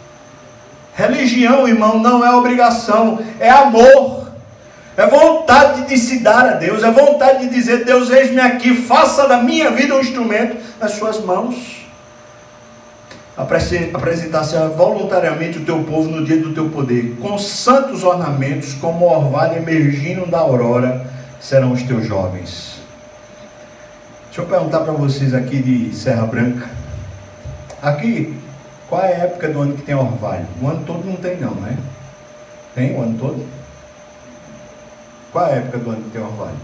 Religião, 0.95 1.67
irmão, 1.67 1.99
não 1.99 2.25
é 2.25 2.35
obrigação, 2.35 3.21
é 3.41 3.49
amor. 3.49 4.23
É 4.95 5.07
vontade 5.07 5.87
de 5.87 5.97
se 5.97 6.19
dar 6.19 6.47
a 6.47 6.53
Deus, 6.53 6.83
é 6.83 6.91
vontade 6.91 7.49
de 7.49 7.55
dizer: 7.55 7.85
Deus, 7.85 8.11
eis-me 8.11 8.41
aqui, 8.41 8.77
faça 8.77 9.27
da 9.27 9.39
minha 9.39 9.71
vida 9.71 9.95
um 9.95 10.01
instrumento 10.01 10.57
nas 10.79 10.93
suas 10.93 11.19
mãos. 11.21 11.82
Apresentar-se 13.37 14.57
voluntariamente 14.77 15.59
o 15.59 15.65
teu 15.65 15.83
povo 15.85 16.09
no 16.11 16.25
dia 16.25 16.39
do 16.39 16.53
teu 16.53 16.69
poder, 16.69 17.17
com 17.21 17.39
santos 17.39 18.05
ornamentos, 18.05 18.75
como 18.75 19.07
o 19.07 19.11
orvalho 19.11 19.57
emergindo 19.57 20.27
da 20.27 20.39
aurora, 20.39 21.07
serão 21.41 21.73
os 21.73 21.83
teus 21.83 22.07
jovens. 22.07 22.81
Deixa 24.27 24.43
eu 24.43 24.47
perguntar 24.47 24.81
para 24.81 24.93
vocês 24.93 25.35
aqui 25.35 25.63
de 25.63 25.95
Serra 25.95 26.27
Branca. 26.27 26.69
Aqui, 27.83 28.39
qual 28.89 29.03
é 29.03 29.15
a 29.15 29.25
época 29.25 29.49
do 29.49 29.61
ano 29.61 29.75
que 29.75 29.83
tem 29.83 29.95
orvalho? 29.95 30.47
O 30.61 30.69
ano 30.69 30.85
todo 30.87 31.07
não 31.07 31.17
tem, 31.17 31.39
não, 31.39 31.55
né? 31.55 31.79
Tem 32.75 32.95
o 32.95 33.03
ano 33.03 33.19
todo? 33.19 33.47
Qual 35.33 35.47
é 35.47 35.55
a 35.55 35.57
época 35.57 35.79
do 35.79 35.91
ano 35.91 36.03
que 36.03 36.11
tem 36.11 36.23
orvalho? 36.23 36.57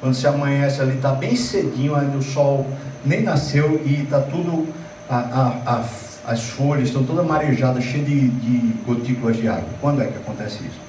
Quando 0.00 0.14
se 0.14 0.26
amanhece 0.26 0.82
ali, 0.82 0.96
está 0.96 1.12
bem 1.12 1.34
cedinho, 1.34 1.96
ainda 1.96 2.18
o 2.18 2.22
sol 2.22 2.66
nem 3.04 3.22
nasceu 3.22 3.80
e 3.84 4.02
está 4.02 4.20
tudo, 4.20 4.68
a, 5.08 5.16
a, 5.16 5.76
a, 5.76 5.84
as 6.32 6.42
folhas 6.50 6.88
estão 6.88 7.04
todas 7.04 7.26
marejadas, 7.26 7.84
cheias 7.84 8.06
de, 8.06 8.28
de 8.28 8.58
gotículas 8.84 9.36
de 9.36 9.48
água. 9.48 9.68
Quando 9.80 10.02
é 10.02 10.06
que 10.06 10.16
acontece 10.16 10.64
isso? 10.64 10.80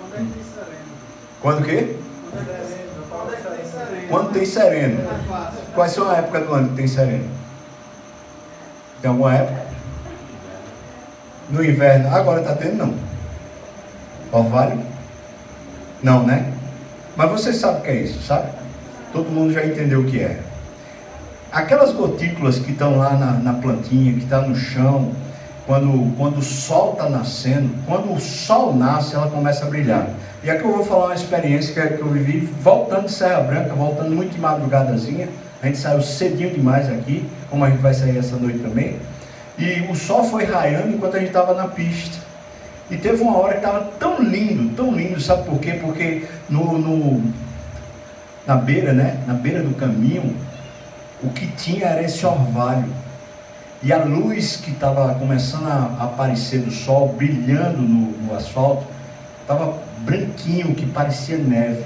Quando 0.00 0.14
é 0.14 0.18
que 0.18 0.32
tem 0.32 0.42
sereno. 0.44 0.86
Quando 1.40 1.60
o 1.60 1.64
quê? 1.64 1.96
Quando 4.08 4.32
tem 4.32 4.46
sereno. 4.46 5.08
Quais 5.74 5.92
são 5.92 6.08
a 6.10 6.16
época 6.16 6.40
do 6.40 6.52
ano 6.52 6.68
que 6.70 6.76
tem 6.76 6.88
sereno? 6.88 7.28
Tem 9.00 9.10
alguma 9.10 9.34
época? 9.34 9.66
No 11.50 11.64
inverno. 11.64 12.14
Agora 12.14 12.40
está 12.40 12.54
tendo 12.54 12.76
não. 12.76 12.94
Orvalho? 14.32 14.82
Não, 16.02 16.24
né? 16.24 16.52
Mas 17.16 17.30
você 17.30 17.52
sabe 17.52 17.80
o 17.80 17.82
que 17.82 17.90
é 17.90 18.02
isso, 18.02 18.22
sabe? 18.22 18.50
Todo 19.12 19.30
mundo 19.30 19.52
já 19.52 19.64
entendeu 19.64 20.00
o 20.00 20.04
que 20.04 20.20
é. 20.20 20.40
Aquelas 21.56 21.90
gotículas 21.90 22.58
que 22.58 22.72
estão 22.72 22.98
lá 22.98 23.14
na, 23.14 23.32
na 23.32 23.54
plantinha, 23.54 24.12
que 24.12 24.24
está 24.24 24.42
no 24.42 24.54
chão, 24.54 25.12
quando, 25.64 26.14
quando 26.18 26.36
o 26.36 26.42
sol 26.42 26.92
está 26.92 27.08
nascendo, 27.08 27.70
quando 27.86 28.12
o 28.12 28.20
sol 28.20 28.76
nasce, 28.76 29.14
ela 29.14 29.30
começa 29.30 29.64
a 29.64 29.70
brilhar. 29.70 30.06
E 30.44 30.50
aqui 30.50 30.62
eu 30.62 30.70
vou 30.70 30.84
falar 30.84 31.06
uma 31.06 31.14
experiência 31.14 31.72
que, 31.72 31.96
que 31.96 32.02
eu 32.02 32.08
vivi 32.08 32.40
voltando 32.60 33.06
de 33.06 33.12
Serra 33.12 33.40
Branca, 33.40 33.74
voltando 33.74 34.14
muito 34.14 34.32
de 34.32 34.38
madrugadazinha. 34.38 35.30
A 35.62 35.66
gente 35.66 35.78
saiu 35.78 36.02
cedinho 36.02 36.50
demais 36.50 36.90
aqui, 36.90 37.26
como 37.48 37.64
a 37.64 37.70
gente 37.70 37.80
vai 37.80 37.94
sair 37.94 38.18
essa 38.18 38.36
noite 38.36 38.58
também. 38.58 38.98
E 39.58 39.80
o 39.90 39.94
sol 39.94 40.24
foi 40.24 40.44
raiando 40.44 40.94
enquanto 40.94 41.16
a 41.16 41.20
gente 41.20 41.28
estava 41.28 41.54
na 41.54 41.68
pista. 41.68 42.18
E 42.90 42.98
teve 42.98 43.22
uma 43.22 43.34
hora 43.38 43.54
que 43.54 43.60
estava 43.60 43.80
tão 43.98 44.22
lindo, 44.22 44.76
tão 44.76 44.92
lindo, 44.92 45.18
sabe 45.22 45.48
por 45.48 45.58
quê? 45.58 45.78
Porque 45.82 46.26
no, 46.50 46.76
no, 46.76 47.32
na 48.46 48.56
beira, 48.56 48.92
né? 48.92 49.16
Na 49.26 49.32
beira 49.32 49.62
do 49.62 49.74
caminho, 49.74 50.36
o 51.26 51.30
que 51.30 51.46
tinha 51.48 51.86
era 51.86 52.02
esse 52.02 52.24
orvalho. 52.24 52.92
E 53.82 53.92
a 53.92 54.02
luz 54.04 54.56
que 54.56 54.70
estava 54.70 55.14
começando 55.14 55.66
a 55.66 56.04
aparecer 56.04 56.60
do 56.60 56.70
sol, 56.70 57.14
brilhando 57.16 57.78
no, 57.82 58.12
no 58.12 58.34
asfalto, 58.34 58.86
estava 59.42 59.78
branquinho, 59.98 60.74
que 60.74 60.86
parecia 60.86 61.36
neve. 61.36 61.84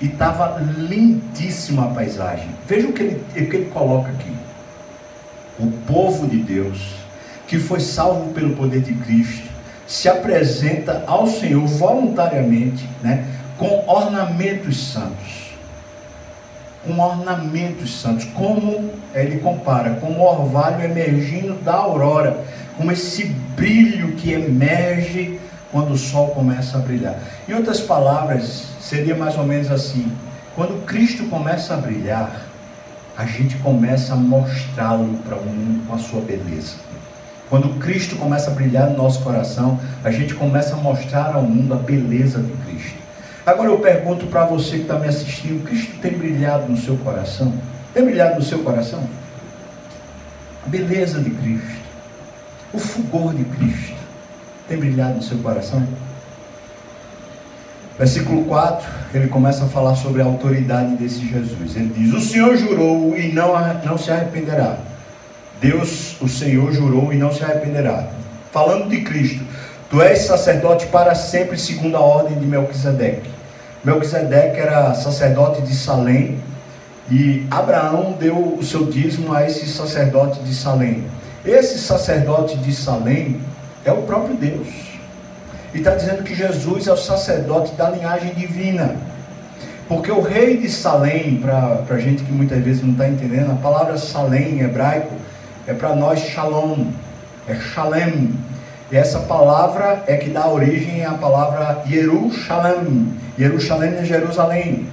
E 0.00 0.06
estava 0.06 0.60
lindíssima 0.60 1.84
a 1.84 1.88
paisagem. 1.88 2.48
Veja 2.66 2.88
o 2.88 2.92
que 2.92 3.02
ele, 3.02 3.24
o 3.30 3.50
que 3.50 3.56
ele 3.56 3.70
coloca 3.70 4.10
aqui. 4.10 4.32
O 5.58 5.70
povo 5.86 6.26
de 6.26 6.38
Deus, 6.38 6.94
que 7.46 7.58
foi 7.58 7.80
salvo 7.80 8.32
pelo 8.32 8.56
poder 8.56 8.80
de 8.80 8.94
Cristo, 8.94 9.48
se 9.86 10.08
apresenta 10.08 11.04
ao 11.06 11.26
Senhor 11.26 11.66
voluntariamente, 11.66 12.88
né, 13.02 13.26
com 13.58 13.84
ornamentos 13.86 14.92
santos. 14.92 15.41
Com 16.84 16.98
ornamentos 16.98 18.00
santos, 18.00 18.24
como 18.24 18.90
ele 19.14 19.38
compara, 19.38 19.98
como 20.00 20.18
o 20.18 20.22
orvalho 20.22 20.84
emergindo 20.84 21.54
da 21.62 21.74
aurora, 21.74 22.44
como 22.76 22.90
esse 22.90 23.26
brilho 23.56 24.12
que 24.12 24.32
emerge 24.32 25.38
quando 25.70 25.92
o 25.92 25.98
sol 25.98 26.28
começa 26.28 26.76
a 26.76 26.80
brilhar. 26.80 27.18
Em 27.48 27.54
outras 27.54 27.80
palavras, 27.80 28.66
seria 28.80 29.14
mais 29.14 29.36
ou 29.36 29.44
menos 29.44 29.70
assim: 29.70 30.10
quando 30.54 30.84
Cristo 30.84 31.24
começa 31.28 31.74
a 31.74 31.76
brilhar, 31.76 32.46
a 33.16 33.24
gente 33.24 33.56
começa 33.56 34.14
a 34.14 34.16
mostrá-lo 34.16 35.18
para 35.24 35.36
o 35.36 35.46
mundo 35.46 35.86
com 35.86 35.94
a 35.94 35.98
sua 35.98 36.20
beleza. 36.20 36.76
Quando 37.48 37.78
Cristo 37.78 38.16
começa 38.16 38.50
a 38.50 38.54
brilhar 38.54 38.88
no 38.88 38.96
nosso 38.96 39.22
coração, 39.22 39.78
a 40.02 40.10
gente 40.10 40.34
começa 40.34 40.74
a 40.74 40.78
mostrar 40.78 41.34
ao 41.34 41.42
mundo 41.42 41.74
a 41.74 41.76
beleza 41.76 42.40
de 42.40 42.52
Cristo. 42.64 43.01
Agora 43.44 43.70
eu 43.70 43.78
pergunto 43.78 44.26
para 44.26 44.44
você 44.44 44.76
que 44.76 44.82
está 44.82 44.98
me 44.98 45.08
assistindo: 45.08 45.64
Cristo 45.64 45.98
tem 46.00 46.12
brilhado 46.12 46.70
no 46.70 46.76
seu 46.76 46.96
coração? 46.98 47.52
Tem 47.92 48.04
brilhado 48.04 48.36
no 48.36 48.42
seu 48.42 48.60
coração? 48.60 49.02
A 50.64 50.68
beleza 50.68 51.20
de 51.20 51.30
Cristo, 51.30 51.80
o 52.72 52.78
fulgor 52.78 53.34
de 53.34 53.44
Cristo, 53.44 53.96
tem 54.68 54.78
brilhado 54.78 55.14
no 55.14 55.22
seu 55.22 55.38
coração? 55.38 55.86
Versículo 57.98 58.44
4, 58.44 58.88
ele 59.12 59.28
começa 59.28 59.64
a 59.64 59.68
falar 59.68 59.94
sobre 59.96 60.22
a 60.22 60.24
autoridade 60.24 60.96
desse 60.96 61.26
Jesus. 61.26 61.76
Ele 61.76 61.92
diz: 61.96 62.14
O 62.14 62.20
Senhor 62.20 62.56
jurou 62.56 63.16
e 63.16 63.32
não, 63.32 63.52
não 63.84 63.98
se 63.98 64.10
arrependerá 64.10 64.78
Deus, 65.62 66.20
o 66.20 66.28
Senhor, 66.28 66.72
jurou 66.72 67.12
e 67.12 67.16
não 67.16 67.32
se 67.32 67.44
arrependerá. 67.44 68.08
Falando 68.50 68.90
de 68.90 69.02
Cristo, 69.02 69.44
tu 69.92 70.00
és 70.00 70.20
sacerdote 70.20 70.86
para 70.86 71.14
sempre, 71.14 71.58
segundo 71.58 71.98
a 71.98 72.00
ordem 72.00 72.38
de 72.38 72.46
Melquisedeque. 72.46 73.28
Melquisedeque 73.84 74.58
era 74.58 74.94
sacerdote 74.94 75.60
de 75.60 75.74
Salém 75.74 76.40
e 77.10 77.46
Abraão 77.50 78.16
deu 78.18 78.56
o 78.58 78.62
seu 78.64 78.86
dízimo 78.86 79.34
a 79.34 79.46
esse 79.46 79.66
sacerdote 79.66 80.40
de 80.40 80.54
Salém. 80.54 81.04
Esse 81.44 81.78
sacerdote 81.78 82.56
de 82.56 82.72
Salém 82.74 83.38
é 83.84 83.92
o 83.92 84.00
próprio 84.04 84.34
Deus. 84.34 84.66
E 85.74 85.78
está 85.78 85.94
dizendo 85.94 86.22
que 86.22 86.34
Jesus 86.34 86.86
é 86.86 86.92
o 86.94 86.96
sacerdote 86.96 87.74
da 87.74 87.90
linhagem 87.90 88.32
divina. 88.32 88.96
Porque 89.88 90.10
o 90.10 90.22
rei 90.22 90.56
de 90.56 90.70
Salém, 90.70 91.36
para 91.36 91.84
a 91.86 91.98
gente 91.98 92.24
que 92.24 92.32
muitas 92.32 92.64
vezes 92.64 92.82
não 92.82 92.92
está 92.92 93.06
entendendo, 93.06 93.52
a 93.52 93.56
palavra 93.56 93.98
Salém 93.98 94.54
em 94.54 94.60
hebraico 94.60 95.12
é 95.66 95.74
para 95.74 95.94
nós 95.94 96.18
shalom, 96.18 96.86
é 97.46 97.54
shalem. 97.56 98.32
E 98.92 98.96
essa 98.96 99.20
palavra 99.20 100.04
é 100.06 100.18
que 100.18 100.28
dá 100.28 100.46
origem 100.46 101.02
à 101.02 101.12
palavra 101.12 101.82
Jerusalém. 101.86 103.18
Jerusalém 103.38 103.94
é 103.96 104.04
Jerusalém. 104.04 104.86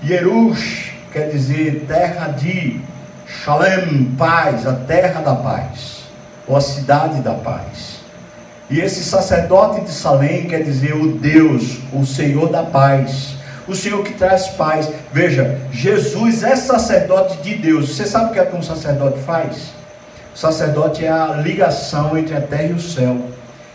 Jerus 0.00 0.92
quer 1.12 1.28
dizer 1.28 1.84
terra 1.88 2.28
de 2.28 2.80
Shalem, 3.26 4.14
paz, 4.16 4.64
a 4.64 4.74
terra 4.74 5.22
da 5.22 5.34
paz, 5.34 6.04
ou 6.46 6.56
a 6.56 6.60
cidade 6.60 7.20
da 7.20 7.34
paz. 7.34 8.02
E 8.70 8.78
esse 8.78 9.02
sacerdote 9.02 9.80
de 9.80 9.90
Salém 9.90 10.46
quer 10.46 10.62
dizer 10.62 10.94
o 10.94 11.12
Deus, 11.12 11.78
o 11.92 12.06
Senhor 12.06 12.48
da 12.48 12.62
paz, 12.62 13.34
o 13.66 13.74
Senhor 13.74 14.04
que 14.04 14.12
traz 14.14 14.48
paz. 14.50 14.88
Veja, 15.12 15.58
Jesus 15.72 16.44
é 16.44 16.54
sacerdote 16.54 17.38
de 17.38 17.56
Deus. 17.56 17.88
Você 17.88 18.06
sabe 18.06 18.30
o 18.30 18.32
que, 18.32 18.38
é 18.38 18.44
que 18.44 18.56
um 18.56 18.62
sacerdote 18.62 19.18
faz? 19.20 19.81
O 20.34 20.38
sacerdote 20.38 21.04
é 21.04 21.10
a 21.10 21.40
ligação 21.42 22.16
entre 22.16 22.34
a 22.34 22.40
terra 22.40 22.64
e 22.64 22.72
o 22.72 22.80
céu. 22.80 23.16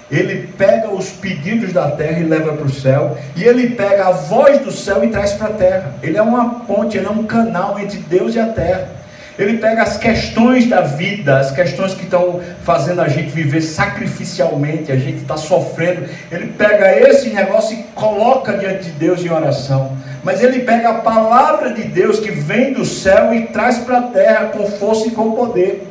Ele 0.10 0.48
pega 0.58 0.90
os 0.90 1.10
pedidos 1.10 1.74
da 1.74 1.92
terra 1.92 2.20
e 2.20 2.24
leva 2.24 2.54
para 2.54 2.66
o 2.66 2.72
céu, 2.72 3.18
e 3.36 3.44
ele 3.44 3.72
pega 3.72 4.08
a 4.08 4.12
voz 4.12 4.60
do 4.60 4.72
céu 4.72 5.04
e 5.04 5.10
traz 5.10 5.34
para 5.34 5.48
a 5.48 5.54
terra. 5.54 5.96
Ele 6.02 6.18
é 6.18 6.22
uma 6.22 6.62
ponte, 6.62 6.98
ele 6.98 7.08
é 7.08 7.10
um 7.10 7.26
canal 7.26 7.78
entre 7.78 8.00
Deus 8.00 8.34
e 8.34 8.40
a 8.40 8.48
terra. 8.48 8.98
Ele 9.38 9.60
pega 9.60 9.84
as 9.84 9.98
questões 9.98 10.68
da 10.68 10.82
vida, 10.82 11.38
as 11.38 11.52
questões 11.52 11.94
que 11.94 12.06
estão 12.06 12.42
fazendo 12.64 13.02
a 13.02 13.08
gente 13.08 13.30
viver 13.30 13.62
sacrificialmente, 13.62 14.92
a 14.92 14.98
gente 14.98 15.22
está 15.22 15.38
sofrendo. 15.38 16.10
Ele 16.32 16.48
pega 16.48 16.92
esse 17.08 17.30
negócio 17.30 17.78
e 17.78 17.84
coloca 17.94 18.58
diante 18.58 18.86
de 18.86 18.92
Deus 18.92 19.24
em 19.24 19.30
oração. 19.30 19.96
Mas 20.24 20.42
ele 20.42 20.62
pega 20.62 20.90
a 20.90 20.96
palavra 20.96 21.72
de 21.72 21.84
Deus 21.84 22.20
que 22.20 22.32
vem 22.32 22.74
do 22.74 22.84
céu 22.84 23.32
e 23.32 23.44
traz 23.48 23.78
para 23.78 24.00
a 24.00 24.04
terra 24.04 24.46
com 24.48 24.66
força 24.66 25.08
e 25.08 25.12
com 25.12 25.32
poder. 25.34 25.87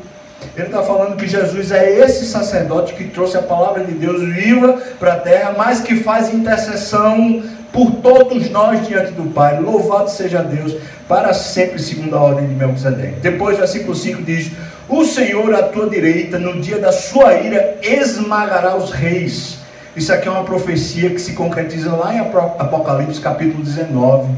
Ele 0.57 0.67
está 0.67 0.83
falando 0.83 1.17
que 1.17 1.27
Jesus 1.27 1.71
é 1.71 1.99
esse 2.01 2.25
sacerdote 2.25 2.95
que 2.95 3.05
trouxe 3.05 3.37
a 3.37 3.43
palavra 3.43 3.85
de 3.85 3.93
Deus 3.93 4.23
viva 4.23 4.81
para 4.99 5.15
a 5.15 5.19
terra, 5.19 5.55
mas 5.57 5.81
que 5.81 5.97
faz 5.97 6.33
intercessão 6.33 7.43
por 7.73 7.97
todos 7.97 8.49
nós 8.51 8.87
diante 8.87 9.13
do 9.13 9.31
Pai. 9.33 9.61
Louvado 9.61 10.11
seja 10.11 10.43
Deus 10.43 10.75
para 11.07 11.35
sempre, 11.35 11.79
segundo 11.79 12.17
a 12.17 12.21
ordem 12.21 12.47
de 12.47 12.55
Melquisedeque. 12.55 13.21
Depois, 13.21 13.59
versículo 13.59 13.95
5 13.95 14.23
diz: 14.23 14.51
O 14.89 15.05
Senhor 15.05 15.55
à 15.55 15.63
tua 15.65 15.89
direita, 15.91 16.39
no 16.39 16.61
dia 16.61 16.79
da 16.79 16.93
sua 16.93 17.35
ira, 17.35 17.79
esmagará 17.83 18.77
os 18.77 18.91
reis. 18.91 19.59
Isso 19.95 20.13
aqui 20.13 20.29
é 20.29 20.31
uma 20.31 20.45
profecia 20.45 21.11
que 21.11 21.19
se 21.19 21.33
concretiza 21.33 21.95
lá 21.95 22.15
em 22.15 22.21
Apocalipse 22.21 23.21
capítulo 23.21 23.63
19 23.63 24.29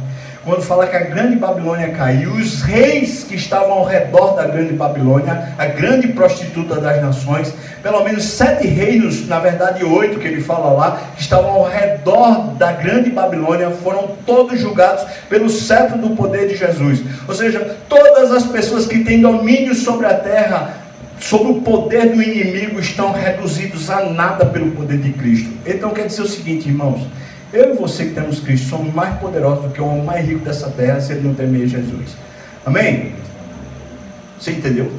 quando 0.48 0.62
fala 0.62 0.86
que 0.86 0.96
a 0.96 1.00
grande 1.00 1.36
Babilônia 1.36 1.88
caiu, 1.90 2.32
os 2.32 2.62
reis 2.62 3.22
que 3.22 3.34
estavam 3.34 3.72
ao 3.72 3.84
redor 3.84 4.34
da 4.34 4.46
grande 4.46 4.72
Babilônia, 4.72 5.52
a 5.58 5.66
grande 5.66 6.08
prostituta 6.08 6.80
das 6.80 7.02
nações, 7.02 7.52
pelo 7.82 8.02
menos 8.02 8.24
sete 8.24 8.66
reinos, 8.66 9.28
na 9.28 9.38
verdade 9.40 9.84
oito 9.84 10.18
que 10.18 10.26
ele 10.26 10.40
fala 10.40 10.72
lá, 10.72 11.02
que 11.14 11.20
estavam 11.20 11.50
ao 11.50 11.68
redor 11.68 12.54
da 12.54 12.72
grande 12.72 13.10
Babilônia, 13.10 13.72
foram 13.82 14.16
todos 14.24 14.58
julgados 14.58 15.04
pelo 15.28 15.50
cetro 15.50 15.98
do 15.98 16.16
poder 16.16 16.48
de 16.48 16.56
Jesus. 16.56 17.02
Ou 17.28 17.34
seja, 17.34 17.76
todas 17.86 18.32
as 18.32 18.44
pessoas 18.44 18.86
que 18.86 19.04
têm 19.04 19.20
domínio 19.20 19.74
sobre 19.74 20.06
a 20.06 20.14
terra, 20.14 20.76
sobre 21.20 21.52
o 21.52 21.60
poder 21.60 22.08
do 22.14 22.22
inimigo, 22.22 22.80
estão 22.80 23.12
reduzidos 23.12 23.90
a 23.90 24.06
nada 24.06 24.46
pelo 24.46 24.70
poder 24.70 24.96
de 24.96 25.12
Cristo. 25.12 25.50
Então 25.66 25.90
quer 25.90 26.06
dizer 26.06 26.22
o 26.22 26.26
seguinte, 26.26 26.70
irmãos. 26.70 27.02
Eu 27.52 27.74
e 27.74 27.76
você 27.76 28.06
que 28.06 28.14
temos 28.14 28.40
Cristo 28.40 28.68
somos 28.68 28.92
mais 28.92 29.18
poderosos 29.18 29.64
do 29.64 29.70
que 29.70 29.80
o 29.80 29.86
homem 29.86 30.04
mais 30.04 30.26
rico 30.26 30.44
dessa 30.44 30.68
terra 30.68 31.00
se 31.00 31.12
ele 31.12 31.26
não 31.26 31.34
temer 31.34 31.66
Jesus. 31.66 32.16
Amém? 32.64 33.14
Você 34.38 34.52
entendeu? 34.52 34.92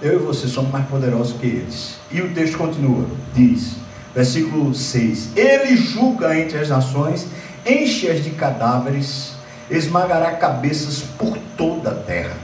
Eu 0.00 0.14
e 0.14 0.18
você 0.18 0.46
somos 0.46 0.70
mais 0.70 0.86
poderosos 0.86 1.36
que 1.40 1.46
eles. 1.46 1.96
E 2.10 2.20
o 2.20 2.32
texto 2.32 2.56
continua, 2.56 3.06
diz, 3.34 3.74
versículo 4.14 4.72
6: 4.72 5.36
Ele 5.36 5.76
julga 5.76 6.38
entre 6.38 6.58
as 6.58 6.68
nações, 6.68 7.26
enche-as 7.66 8.22
de 8.22 8.30
cadáveres, 8.30 9.32
esmagará 9.68 10.32
cabeças 10.32 11.02
por 11.18 11.36
toda 11.56 11.90
a 11.90 11.94
terra. 11.94 12.36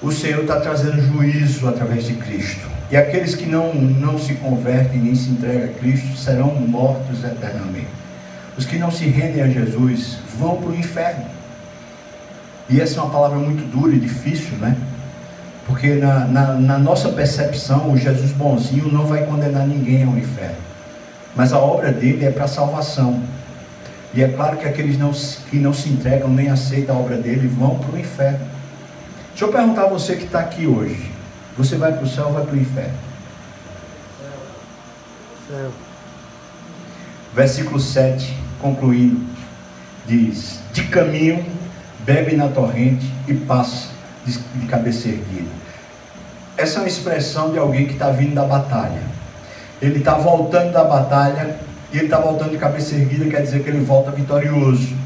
O 0.00 0.12
Senhor 0.12 0.42
está 0.42 0.60
trazendo 0.60 1.00
juízo 1.00 1.68
através 1.68 2.04
de 2.06 2.14
Cristo. 2.14 2.66
E 2.92 2.96
aqueles 2.96 3.34
que 3.34 3.46
não, 3.46 3.72
não 3.72 4.18
se 4.18 4.34
convertem 4.34 5.00
nem 5.00 5.14
se 5.14 5.30
entregam 5.30 5.64
a 5.64 5.68
Cristo 5.68 6.14
serão 6.14 6.54
mortos 6.54 7.24
eternamente. 7.24 7.88
Os 8.54 8.66
que 8.66 8.76
não 8.76 8.90
se 8.90 9.06
rendem 9.06 9.42
a 9.42 9.48
Jesus 9.48 10.18
vão 10.38 10.56
para 10.56 10.68
o 10.68 10.76
inferno. 10.76 11.24
E 12.68 12.78
essa 12.78 13.00
é 13.00 13.02
uma 13.02 13.10
palavra 13.10 13.38
muito 13.38 13.64
dura 13.64 13.94
e 13.94 13.98
difícil, 13.98 14.58
né? 14.58 14.76
Porque 15.66 15.94
na, 15.94 16.26
na, 16.26 16.52
na, 16.52 16.78
nossa 16.78 17.08
percepção, 17.08 17.90
o 17.90 17.96
Jesus 17.96 18.30
bonzinho 18.32 18.92
não 18.92 19.06
vai 19.06 19.24
condenar 19.24 19.66
ninguém 19.66 20.04
ao 20.04 20.18
inferno. 20.18 20.56
Mas 21.34 21.54
a 21.54 21.58
obra 21.58 21.90
dele 21.90 22.26
é 22.26 22.30
para 22.30 22.46
salvação. 22.46 23.22
E 24.12 24.22
é 24.22 24.28
claro 24.28 24.58
que 24.58 24.68
aqueles 24.68 24.98
não, 24.98 25.12
que 25.48 25.56
não 25.56 25.72
se 25.72 25.88
entregam 25.88 26.28
nem 26.28 26.50
aceitam 26.50 26.94
a 26.94 26.98
obra 26.98 27.16
dele 27.16 27.48
vão 27.48 27.78
para 27.78 27.96
o 27.96 27.98
inferno. 27.98 28.40
Deixa 29.30 29.46
eu 29.46 29.48
perguntar 29.48 29.84
a 29.84 29.88
você 29.88 30.14
que 30.14 30.24
está 30.24 30.40
aqui 30.40 30.66
hoje. 30.66 31.11
Você 31.56 31.76
vai 31.76 31.92
para 31.92 32.04
o 32.04 32.08
céu 32.08 32.26
ou 32.26 32.32
vai 32.32 32.44
para 32.44 32.54
o 32.54 32.58
inferno? 32.58 32.94
Céu. 35.48 35.70
Versículo 37.34 37.78
7, 37.78 38.36
concluindo, 38.60 39.20
diz: 40.06 40.60
De 40.72 40.84
caminho, 40.84 41.44
bebe 42.00 42.36
na 42.36 42.48
torrente 42.48 43.10
e 43.28 43.34
passa 43.34 43.88
de, 44.24 44.38
de 44.38 44.66
cabeça 44.66 45.08
erguida. 45.08 45.50
Essa 46.56 46.78
é 46.78 46.82
uma 46.82 46.88
expressão 46.88 47.50
de 47.50 47.58
alguém 47.58 47.86
que 47.86 47.94
está 47.94 48.10
vindo 48.10 48.34
da 48.34 48.44
batalha. 48.44 49.02
Ele 49.80 49.98
está 49.98 50.14
voltando 50.14 50.72
da 50.72 50.84
batalha 50.84 51.56
e 51.92 51.96
ele 51.96 52.04
está 52.04 52.18
voltando 52.18 52.52
de 52.52 52.58
cabeça 52.58 52.94
erguida, 52.94 53.28
quer 53.28 53.42
dizer 53.42 53.62
que 53.62 53.68
ele 53.68 53.84
volta 53.84 54.10
vitorioso. 54.10 54.96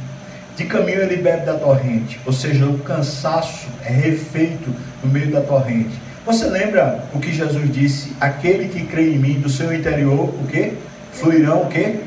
De 0.57 0.65
caminho 0.65 1.01
ele 1.01 1.17
bebe 1.17 1.45
da 1.45 1.55
torrente, 1.55 2.21
ou 2.25 2.33
seja, 2.33 2.67
o 2.67 2.79
cansaço 2.79 3.69
é 3.85 3.91
refeito 3.91 4.75
no 5.03 5.11
meio 5.11 5.31
da 5.31 5.41
torrente. 5.41 6.01
Você 6.27 6.47
lembra 6.47 7.05
o 7.15 7.21
que 7.21 7.33
Jesus 7.33 7.73
disse? 7.73 8.13
Aquele 8.21 8.69
que 8.69 8.85
crê 8.85 9.13
em 9.13 9.17
mim, 9.17 9.35
do 9.39 9.49
seu 9.49 9.73
interior, 9.73 10.25
o 10.25 10.47
que? 10.49 10.73
Fluirão 11.13 11.63
o 11.63 11.67
que? 11.69 12.01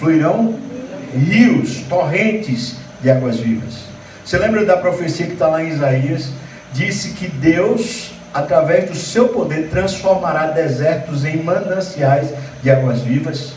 Fluirão 0.00 0.58
rios, 1.14 1.76
torrentes 1.88 2.74
de 3.00 3.08
águas 3.08 3.38
vivas. 3.38 3.84
Você 4.24 4.36
lembra 4.36 4.64
da 4.64 4.78
profecia 4.78 5.26
que 5.26 5.34
está 5.34 5.46
lá 5.46 5.62
em 5.62 5.68
Isaías? 5.68 6.30
Disse 6.72 7.10
que 7.10 7.28
Deus, 7.28 8.12
através 8.34 8.90
do 8.90 8.96
seu 8.96 9.28
poder, 9.28 9.68
transformará 9.68 10.48
desertos 10.48 11.24
em 11.24 11.40
mananciais 11.40 12.30
de 12.64 12.68
águas 12.68 13.02
vivas. 13.02 13.52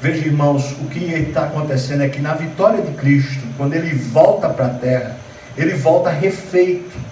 Veja, 0.00 0.26
irmãos, 0.26 0.72
o 0.80 0.86
que 0.86 0.98
está 0.98 1.44
acontecendo 1.44 2.02
é 2.02 2.08
que 2.08 2.20
na 2.20 2.34
vitória 2.34 2.82
de 2.82 2.90
Cristo, 2.94 3.44
quando 3.56 3.74
ele 3.74 3.94
volta 3.94 4.48
para 4.48 4.66
a 4.66 4.70
terra, 4.70 5.14
ele 5.56 5.74
volta 5.74 6.10
refeito 6.10 7.11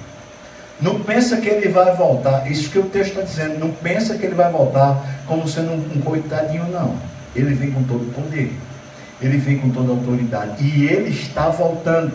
não 0.80 1.00
pensa 1.00 1.36
que 1.36 1.48
ele 1.48 1.68
vai 1.68 1.94
voltar. 1.94 2.50
Isso 2.50 2.70
que 2.70 2.78
o 2.78 2.84
texto 2.84 3.10
está 3.10 3.22
dizendo. 3.22 3.58
Não 3.58 3.70
pensa 3.70 4.16
que 4.16 4.24
ele 4.24 4.34
vai 4.34 4.50
voltar 4.50 5.22
como 5.26 5.46
sendo 5.46 5.72
um, 5.72 5.98
um 5.98 6.00
coitadinho, 6.00 6.66
não. 6.68 6.96
Ele 7.34 7.54
vem 7.54 7.70
com 7.70 7.82
todo 7.82 8.02
o 8.02 8.12
poder. 8.12 8.52
Ele 9.20 9.36
vem 9.36 9.58
com 9.58 9.70
toda 9.70 9.92
a 9.92 9.94
autoridade. 9.94 10.64
E 10.64 10.86
ele 10.86 11.10
está 11.10 11.48
voltando. 11.48 12.12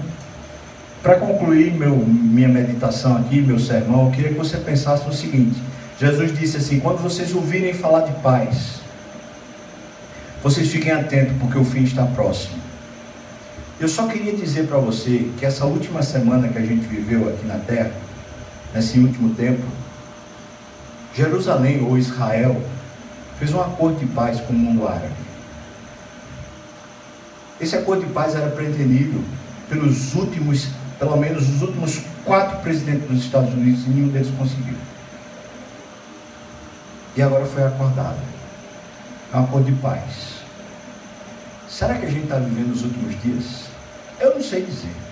Para 1.04 1.17
concluir 1.17 1.71
meu, 1.71 1.95
minha 1.95 2.47
meditação 2.47 3.15
aqui, 3.17 3.39
meu 3.39 3.60
sermão, 3.60 4.08
eu 4.08 4.12
queria 4.12 4.32
que 4.32 4.38
você 4.38 4.58
pensasse 4.58 5.08
o 5.08 5.13
seguinte. 5.13 5.62
Jesus 5.99 6.38
disse 6.38 6.58
assim: 6.58 6.80
quando 6.80 6.97
vocês 6.97 7.36
ouvirem 7.36 7.73
falar 7.75 8.01
de 8.01 8.13
paz, 8.21 8.82
vocês 10.41 10.67
fiquem 10.69 10.91
atentos, 10.91 11.38
porque 11.39 11.60
o 11.60 11.63
fim 11.63 11.84
está 11.84 12.06
próximo. 12.06 12.56
Eu 13.80 13.88
só 13.88 14.08
queria 14.08 14.34
dizer 14.34 14.67
para 14.67 14.78
você 14.78 15.30
que 15.38 15.45
essa 15.45 15.65
última 15.65 16.01
semana 16.01 16.47
que 16.47 16.58
a 16.58 16.62
gente 16.62 16.88
viveu 16.88 17.30
aqui 17.30 17.45
na 17.45 17.60
terra, 17.60 17.91
nesse 18.76 19.00
último 19.00 19.34
tempo, 19.34 19.64
Jerusalém 21.16 21.82
ou 21.82 21.98
Israel 21.98 22.62
fez 23.40 23.54
um 23.54 23.62
acordo 23.62 24.00
de 24.00 24.06
paz 24.08 24.42
com 24.42 24.52
o 24.52 24.56
mundo 24.56 24.86
árabe. 24.86 25.16
Esse 27.60 27.78
acordo 27.78 28.06
de 28.06 28.12
paz 28.12 28.36
era 28.36 28.50
pretendido 28.50 29.24
pelos 29.70 30.14
últimos, 30.14 30.68
pelo 31.00 31.16
menos 31.16 31.48
os 31.48 31.62
últimos 31.62 32.02
quatro 32.26 32.60
presidentes 32.60 33.08
dos 33.08 33.24
Estados 33.24 33.54
Unidos 33.54 33.86
e 33.86 33.90
nenhum 33.90 34.10
deles 34.10 34.30
conseguiu. 34.38 34.76
E 37.16 37.22
agora 37.22 37.46
foi 37.46 37.64
acordado. 37.64 38.20
É 39.34 39.38
um 39.38 39.44
acordo 39.46 39.72
de 39.72 39.82
paz. 39.82 40.44
Será 41.70 41.96
que 41.96 42.06
a 42.06 42.10
gente 42.10 42.24
está 42.24 42.38
vivendo 42.40 42.74
os 42.74 42.84
últimos 42.84 43.22
dias? 43.22 43.68
Eu 44.20 44.36
não 44.36 44.44
sei 44.44 44.66
dizer. 44.66 45.05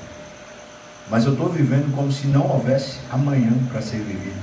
Mas 1.10 1.26
eu 1.26 1.34
estou 1.34 1.50
vivendo 1.50 1.94
como 1.96 2.12
se 2.12 2.28
não 2.28 2.48
houvesse 2.48 2.98
amanhã 3.12 3.52
para 3.72 3.82
ser 3.82 3.98
vivido. 3.98 4.42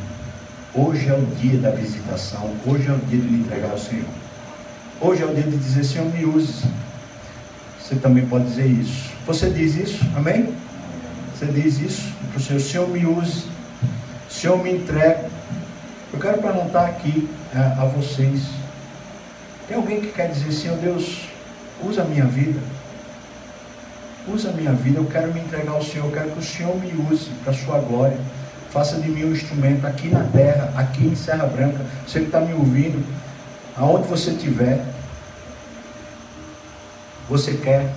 Hoje 0.75 1.09
é 1.09 1.15
o 1.15 1.27
dia 1.37 1.59
da 1.59 1.71
visitação, 1.71 2.55
hoje 2.67 2.87
é 2.89 2.93
o 2.93 2.99
dia 2.99 3.19
de 3.19 3.27
me 3.27 3.41
entregar 3.41 3.71
ao 3.71 3.79
Senhor. 3.79 4.07
Hoje 5.01 5.23
é 5.23 5.27
o 5.27 5.35
dia 5.35 5.43
de 5.43 5.57
dizer, 5.57 5.83
Senhor, 5.85 6.07
me 6.13 6.25
use. 6.25 6.65
Você 7.81 7.97
também 7.97 8.27
pode 8.27 8.45
dizer 8.45 8.67
isso. 8.67 9.11
Você 9.27 9.51
diz 9.51 9.75
isso? 9.75 10.05
Amém? 10.15 10.55
Você 11.35 11.47
diz 11.47 11.81
isso 11.81 12.13
para 12.29 12.39
o 12.39 12.41
Senhor, 12.41 12.61
Senhor, 12.61 12.89
me 12.89 13.07
use. 13.07 13.45
Senhor, 14.29 14.63
me 14.63 14.73
entrega. 14.73 15.29
Eu 16.13 16.21
quero 16.21 16.41
perguntar 16.41 16.87
aqui 16.87 17.29
a, 17.55 17.59
é, 17.59 17.63
a 17.81 17.85
vocês. 17.87 18.43
Tem 19.67 19.77
alguém 19.77 20.01
que 20.01 20.09
quer 20.09 20.31
dizer, 20.31 20.53
Senhor 20.53 20.77
Deus, 20.77 21.23
usa 21.83 22.03
a 22.03 22.05
minha 22.05 22.27
vida? 22.27 22.61
Usa 24.29 24.51
a 24.51 24.53
minha 24.53 24.73
vida, 24.73 24.99
eu 24.99 25.07
quero 25.07 25.33
me 25.33 25.41
entregar 25.41 25.73
ao 25.73 25.83
Senhor, 25.83 26.07
eu 26.07 26.13
quero 26.13 26.31
que 26.31 26.39
o 26.39 26.43
Senhor 26.43 26.77
me 26.77 26.93
use 27.11 27.31
para 27.43 27.53
a 27.53 27.55
sua 27.57 27.79
glória. 27.79 28.17
Faça 28.71 29.01
de 29.01 29.09
mim 29.09 29.25
um 29.25 29.33
instrumento 29.33 29.87
aqui 29.87 30.09
na 30.09 30.23
terra, 30.25 30.73
aqui 30.77 31.05
em 31.05 31.17
Serra 31.17 31.47
Branca. 31.47 31.85
Você 32.07 32.21
que 32.21 32.27
está 32.27 32.41
me 32.41 32.55
ouvindo, 32.55 33.05
aonde 33.77 34.07
você 34.07 34.31
estiver, 34.31 34.85
você 37.29 37.55
quer. 37.55 37.91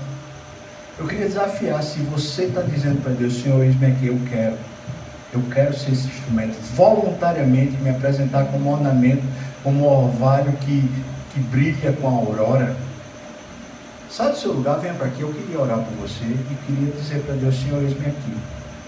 Eu 0.97 1.07
queria 1.07 1.25
desafiar, 1.25 1.81
se 1.83 1.99
você 1.99 2.43
está 2.43 2.61
dizendo 2.61 3.01
para 3.01 3.11
Deus, 3.13 3.41
Senhor, 3.41 3.63
eis-me 3.63 3.85
aqui, 3.85 4.07
eu 4.07 4.19
quero. 4.29 4.57
Eu 5.31 5.41
quero 5.51 5.75
ser 5.75 5.91
esse 5.91 6.07
instrumento, 6.07 6.55
voluntariamente 6.75 7.75
me 7.81 7.89
apresentar 7.89 8.45
como 8.45 8.71
ornamento, 8.71 9.23
como 9.63 9.85
um 9.85 10.05
orvalho 10.05 10.51
que, 10.61 10.87
que 11.33 11.39
brilha 11.39 11.91
com 11.93 12.07
a 12.07 12.11
aurora 12.11 12.75
Sai 14.13 14.31
do 14.31 14.37
seu 14.37 14.53
lugar, 14.53 14.79
venha 14.79 14.93
para 14.93 15.07
aqui. 15.07 15.21
Eu 15.21 15.33
queria 15.33 15.59
orar 15.59 15.79
por 15.79 16.07
você 16.07 16.23
e 16.23 16.57
queria 16.67 16.91
dizer 16.91 17.23
para 17.23 17.33
Deus, 17.33 17.55
Senhor, 17.55 17.81
eis-me 17.81 18.05
aqui. 18.05 18.37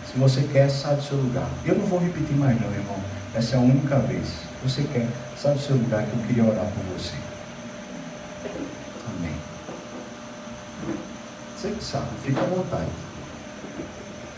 Se 0.05 0.19
você 0.19 0.43
quer, 0.43 0.69
sai 0.69 0.95
do 0.97 1.01
seu 1.01 1.17
lugar. 1.17 1.49
Eu 1.65 1.73
não 1.73 1.87
vou 1.87 1.97
repetir 1.97 2.37
mais 2.37 2.61
não, 2.61 2.71
irmão. 2.71 2.95
Essa 3.33 3.55
é 3.55 3.57
a 3.57 3.61
única 3.61 3.97
vez. 4.01 4.27
Você 4.63 4.83
quer, 4.83 5.07
sai 5.35 5.55
do 5.55 5.59
seu 5.59 5.77
lugar 5.77 6.03
que 6.03 6.15
eu 6.15 6.27
queria 6.27 6.43
orar 6.43 6.65
por 6.65 6.83
você. 6.93 7.15
Amém. 9.17 9.33
Você 11.57 11.71
que 11.71 11.83
sabe, 11.83 12.05
fica 12.23 12.41
à 12.41 12.45
vontade. 12.45 12.91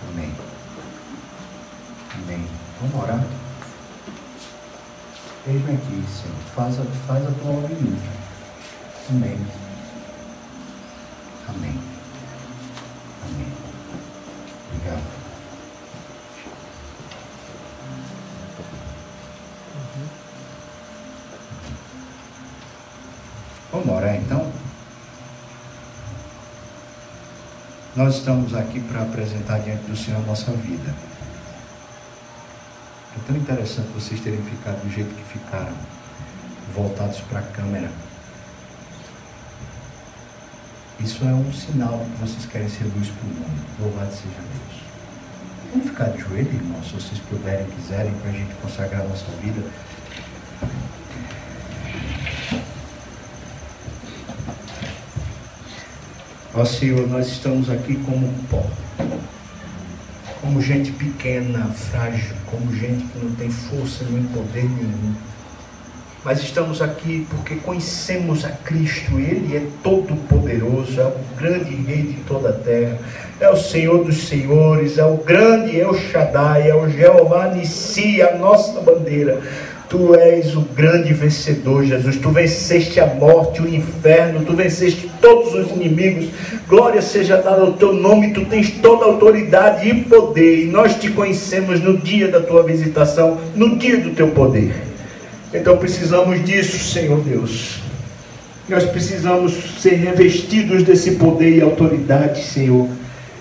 Amém. 0.10 0.32
Amém. 2.14 2.48
Vamos 2.80 3.04
orar? 3.04 3.26
Eis-me 5.48 5.74
aqui, 5.74 6.06
Senhor. 6.08 6.38
Faz 6.56 6.80
a, 6.80 6.84
faz 7.06 7.28
a 7.28 7.32
tua 7.32 7.52
obra 7.52 7.76
Amém. 9.10 9.68
Amém. 11.50 11.80
Amém. 13.24 13.48
Obrigado. 14.70 15.04
Vamos 23.72 23.90
orar 23.90 24.16
então? 24.16 24.52
Nós 27.98 28.18
estamos 28.18 28.54
aqui 28.54 28.80
para 28.80 29.02
apresentar 29.02 29.58
diante 29.58 29.82
do 29.90 29.98
Senhor 29.98 30.20
a 30.20 30.28
nossa 30.28 30.52
vida. 30.52 30.94
É 33.16 33.20
tão 33.26 33.36
interessante 33.36 33.88
vocês 33.88 34.20
terem 34.22 34.40
ficado 34.44 34.84
do 34.84 34.94
jeito 34.94 35.10
que 35.16 35.24
ficaram, 35.24 35.74
voltados 36.76 37.22
para 37.22 37.40
a 37.40 37.42
câmera. 37.42 37.90
Isso 41.00 41.24
é 41.24 41.34
um 41.34 41.52
sinal 41.52 42.06
que 42.14 42.22
vocês 42.22 42.46
querem 42.46 42.70
ser 42.70 42.84
luz 42.84 43.08
para 43.10 43.26
o 43.26 43.34
mundo. 43.34 43.66
Louvado 43.80 44.12
seja 44.12 44.30
Deus. 44.30 44.84
Vamos 45.72 45.90
ficar 45.90 46.10
de 46.10 46.20
joelho, 46.22 46.54
irmãos, 46.54 46.86
se 46.86 46.94
vocês 46.94 47.20
puderem, 47.22 47.66
quiserem, 47.66 48.14
para 48.22 48.30
a 48.30 48.34
gente 48.34 48.54
consagrar 48.62 49.02
a 49.02 49.06
nossa 49.06 49.26
vida. 49.42 49.68
Ó 56.60 56.66
Senhor, 56.66 57.08
nós 57.08 57.28
estamos 57.28 57.70
aqui 57.70 57.96
como 57.98 58.34
pó, 58.50 58.66
como 60.42 60.60
gente 60.60 60.92
pequena, 60.92 61.68
frágil, 61.68 62.36
como 62.48 62.76
gente 62.76 63.06
que 63.06 63.20
não 63.24 63.32
tem 63.36 63.48
força 63.52 64.04
nem 64.10 64.24
poder 64.24 64.64
nenhum. 64.64 65.14
Mas 66.26 66.42
estamos 66.42 66.82
aqui 66.82 67.28
porque 67.30 67.58
conhecemos 67.58 68.44
a 68.44 68.50
Cristo, 68.50 69.20
Ele 69.20 69.56
é 69.56 69.68
todo 69.84 70.16
poderoso, 70.28 71.00
é 71.00 71.06
o 71.06 71.36
grande 71.38 71.76
Rei 71.76 72.02
de 72.02 72.24
toda 72.28 72.50
a 72.50 72.54
terra, 72.54 72.98
é 73.40 73.50
o 73.52 73.56
Senhor 73.56 74.04
dos 74.04 74.28
Senhores, 74.28 74.98
é 74.98 75.06
o 75.06 75.18
grande 75.18 75.80
El 75.80 75.94
Shaddai, 75.94 76.72
é 76.72 76.74
o 76.74 76.90
Jeová 76.90 77.50
Nissi, 77.50 78.20
a 78.20 78.36
nossa 78.36 78.82
bandeira. 78.82 79.44
Tu 79.90 80.16
és 80.16 80.54
o 80.54 80.62
grande 80.62 81.14
vencedor, 81.14 81.86
Jesus. 81.86 82.18
Tu 82.18 82.30
venceste 82.30 83.00
a 83.00 83.08
morte, 83.08 83.62
o 83.62 83.74
inferno, 83.74 84.44
tu 84.44 84.54
venceste 84.54 85.10
todos 85.22 85.54
os 85.54 85.72
inimigos. 85.72 86.28
Glória 86.68 87.02
seja 87.02 87.38
dada 87.38 87.62
ao 87.62 87.74
teu 87.74 87.94
nome. 87.94 88.34
Tu 88.34 88.44
tens 88.46 88.70
toda 88.82 89.06
a 89.06 89.08
autoridade 89.08 89.88
e 89.88 90.04
poder. 90.04 90.66
E 90.66 90.66
nós 90.66 90.96
te 90.96 91.10
conhecemos 91.12 91.82
no 91.82 91.98
dia 91.98 92.28
da 92.28 92.42
tua 92.42 92.64
visitação, 92.64 93.38
no 93.56 93.78
dia 93.78 93.98
do 93.98 94.12
teu 94.12 94.28
poder. 94.30 94.74
Então 95.54 95.78
precisamos 95.78 96.44
disso, 96.44 96.78
Senhor 96.78 97.22
Deus. 97.22 97.80
Nós 98.68 98.84
precisamos 98.84 99.54
ser 99.82 99.96
revestidos 99.96 100.84
desse 100.84 101.12
poder 101.12 101.58
e 101.58 101.62
autoridade, 101.62 102.44
Senhor. 102.44 102.90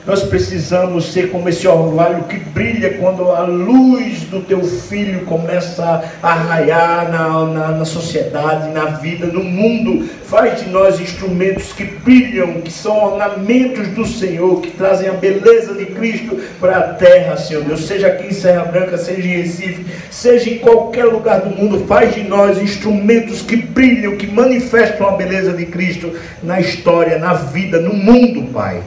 Nós 0.07 0.23
precisamos 0.23 1.13
ser 1.13 1.33
como 1.33 1.49
esse 1.49 1.67
orvalho 1.67 2.25
que 2.25 2.37
brilha 2.39 2.97
quando 2.97 3.29
a 3.33 3.41
luz 3.41 4.21
do 4.21 4.41
teu 4.41 4.63
filho 4.63 5.25
começa 5.25 6.05
a 6.23 6.33
raiar 6.33 7.11
na, 7.11 7.45
na, 7.47 7.69
na, 7.73 7.85
sociedade, 7.85 8.71
na 8.71 8.85
vida, 8.85 9.27
no 9.27 9.43
mundo. 9.43 10.09
Faz 10.25 10.63
de 10.63 10.71
nós 10.71 11.01
instrumentos 11.01 11.73
que 11.73 11.83
brilham, 11.83 12.61
que 12.61 12.73
são 12.73 13.15
ornamentos 13.15 13.89
do 13.89 14.07
Senhor, 14.07 14.61
que 14.61 14.71
trazem 14.71 15.09
a 15.09 15.13
beleza 15.13 15.75
de 15.75 15.87
Cristo 15.87 16.39
para 16.61 16.77
a 16.77 16.83
terra, 16.95 17.37
Senhor 17.37 17.65
Deus. 17.65 17.85
Seja 17.85 18.07
aqui 18.07 18.29
em 18.29 18.33
Serra 18.33 18.63
Branca, 18.63 18.97
seja 18.97 19.27
em 19.27 19.43
Recife, 19.43 19.87
seja 20.09 20.49
em 20.49 20.59
qualquer 20.59 21.07
lugar 21.07 21.41
do 21.41 21.51
mundo. 21.51 21.85
Faz 21.85 22.15
de 22.15 22.23
nós 22.23 22.63
instrumentos 22.63 23.43
que 23.43 23.57
brilham, 23.57 24.17
que 24.17 24.29
manifestam 24.29 25.09
a 25.09 25.17
beleza 25.17 25.53
de 25.53 25.67
Cristo 25.67 26.13
na 26.45 26.61
história, 26.61 27.19
na 27.19 27.33
vida, 27.33 27.81
no 27.81 27.93
mundo, 27.93 28.53
Pai. 28.53 28.81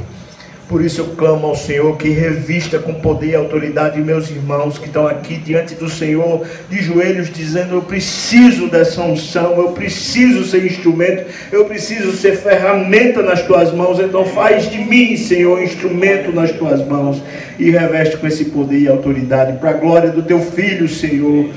Por 0.70 0.86
isso 0.86 1.02
eu 1.02 1.08
clamo 1.16 1.48
ao 1.48 1.56
Senhor 1.56 1.98
que 1.98 2.10
revista 2.10 2.78
com 2.78 2.94
poder 2.94 3.32
e 3.32 3.36
autoridade 3.36 4.00
meus 4.00 4.30
irmãos 4.30 4.78
que 4.78 4.86
estão 4.86 5.08
aqui 5.08 5.36
diante 5.36 5.74
do 5.74 5.90
Senhor, 5.90 6.46
de 6.70 6.80
joelhos, 6.84 7.34
dizendo: 7.34 7.74
Eu 7.74 7.82
preciso 7.82 8.68
dessa 8.68 9.02
unção, 9.02 9.58
eu 9.58 9.72
preciso 9.72 10.46
ser 10.46 10.64
instrumento, 10.64 11.26
eu 11.52 11.66
preciso 11.66 12.12
ser 12.12 12.38
ferramenta 12.38 13.24
nas 13.24 13.42
tuas 13.42 13.74
mãos. 13.74 14.00
Então 14.00 14.24
faz 14.26 14.70
de 14.70 14.78
mim, 14.78 15.18
Senhor, 15.18 15.60
instrumento 15.60 16.32
nas 16.32 16.52
tuas 16.52 16.88
mãos 16.88 17.20
e 17.58 17.72
reveste 17.72 18.18
com 18.18 18.28
esse 18.28 18.46
poder 18.46 18.78
e 18.78 18.88
autoridade, 18.88 19.58
para 19.58 19.72
a 19.72 19.74
glória 19.74 20.12
do 20.12 20.22
teu 20.22 20.40
filho, 20.40 20.88
Senhor 20.88 21.50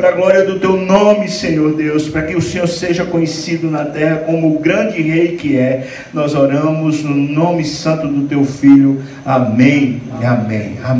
para 0.00 0.08
a 0.08 0.12
glória 0.12 0.44
do 0.46 0.58
teu 0.58 0.78
nome, 0.78 1.28
Senhor 1.28 1.76
Deus, 1.76 2.08
para 2.08 2.22
que 2.22 2.34
o 2.34 2.40
Senhor 2.40 2.66
seja 2.66 3.04
conhecido 3.04 3.70
na 3.70 3.84
terra 3.84 4.16
como 4.20 4.56
o 4.56 4.58
grande 4.58 5.02
rei 5.02 5.36
que 5.36 5.58
é. 5.58 5.86
Nós 6.14 6.34
oramos 6.34 7.02
no 7.02 7.14
nome 7.14 7.66
santo 7.66 8.08
do 8.08 8.26
teu 8.26 8.42
filho. 8.42 9.02
Amém. 9.26 10.00
Amém. 10.14 10.26
Amém. 10.26 10.78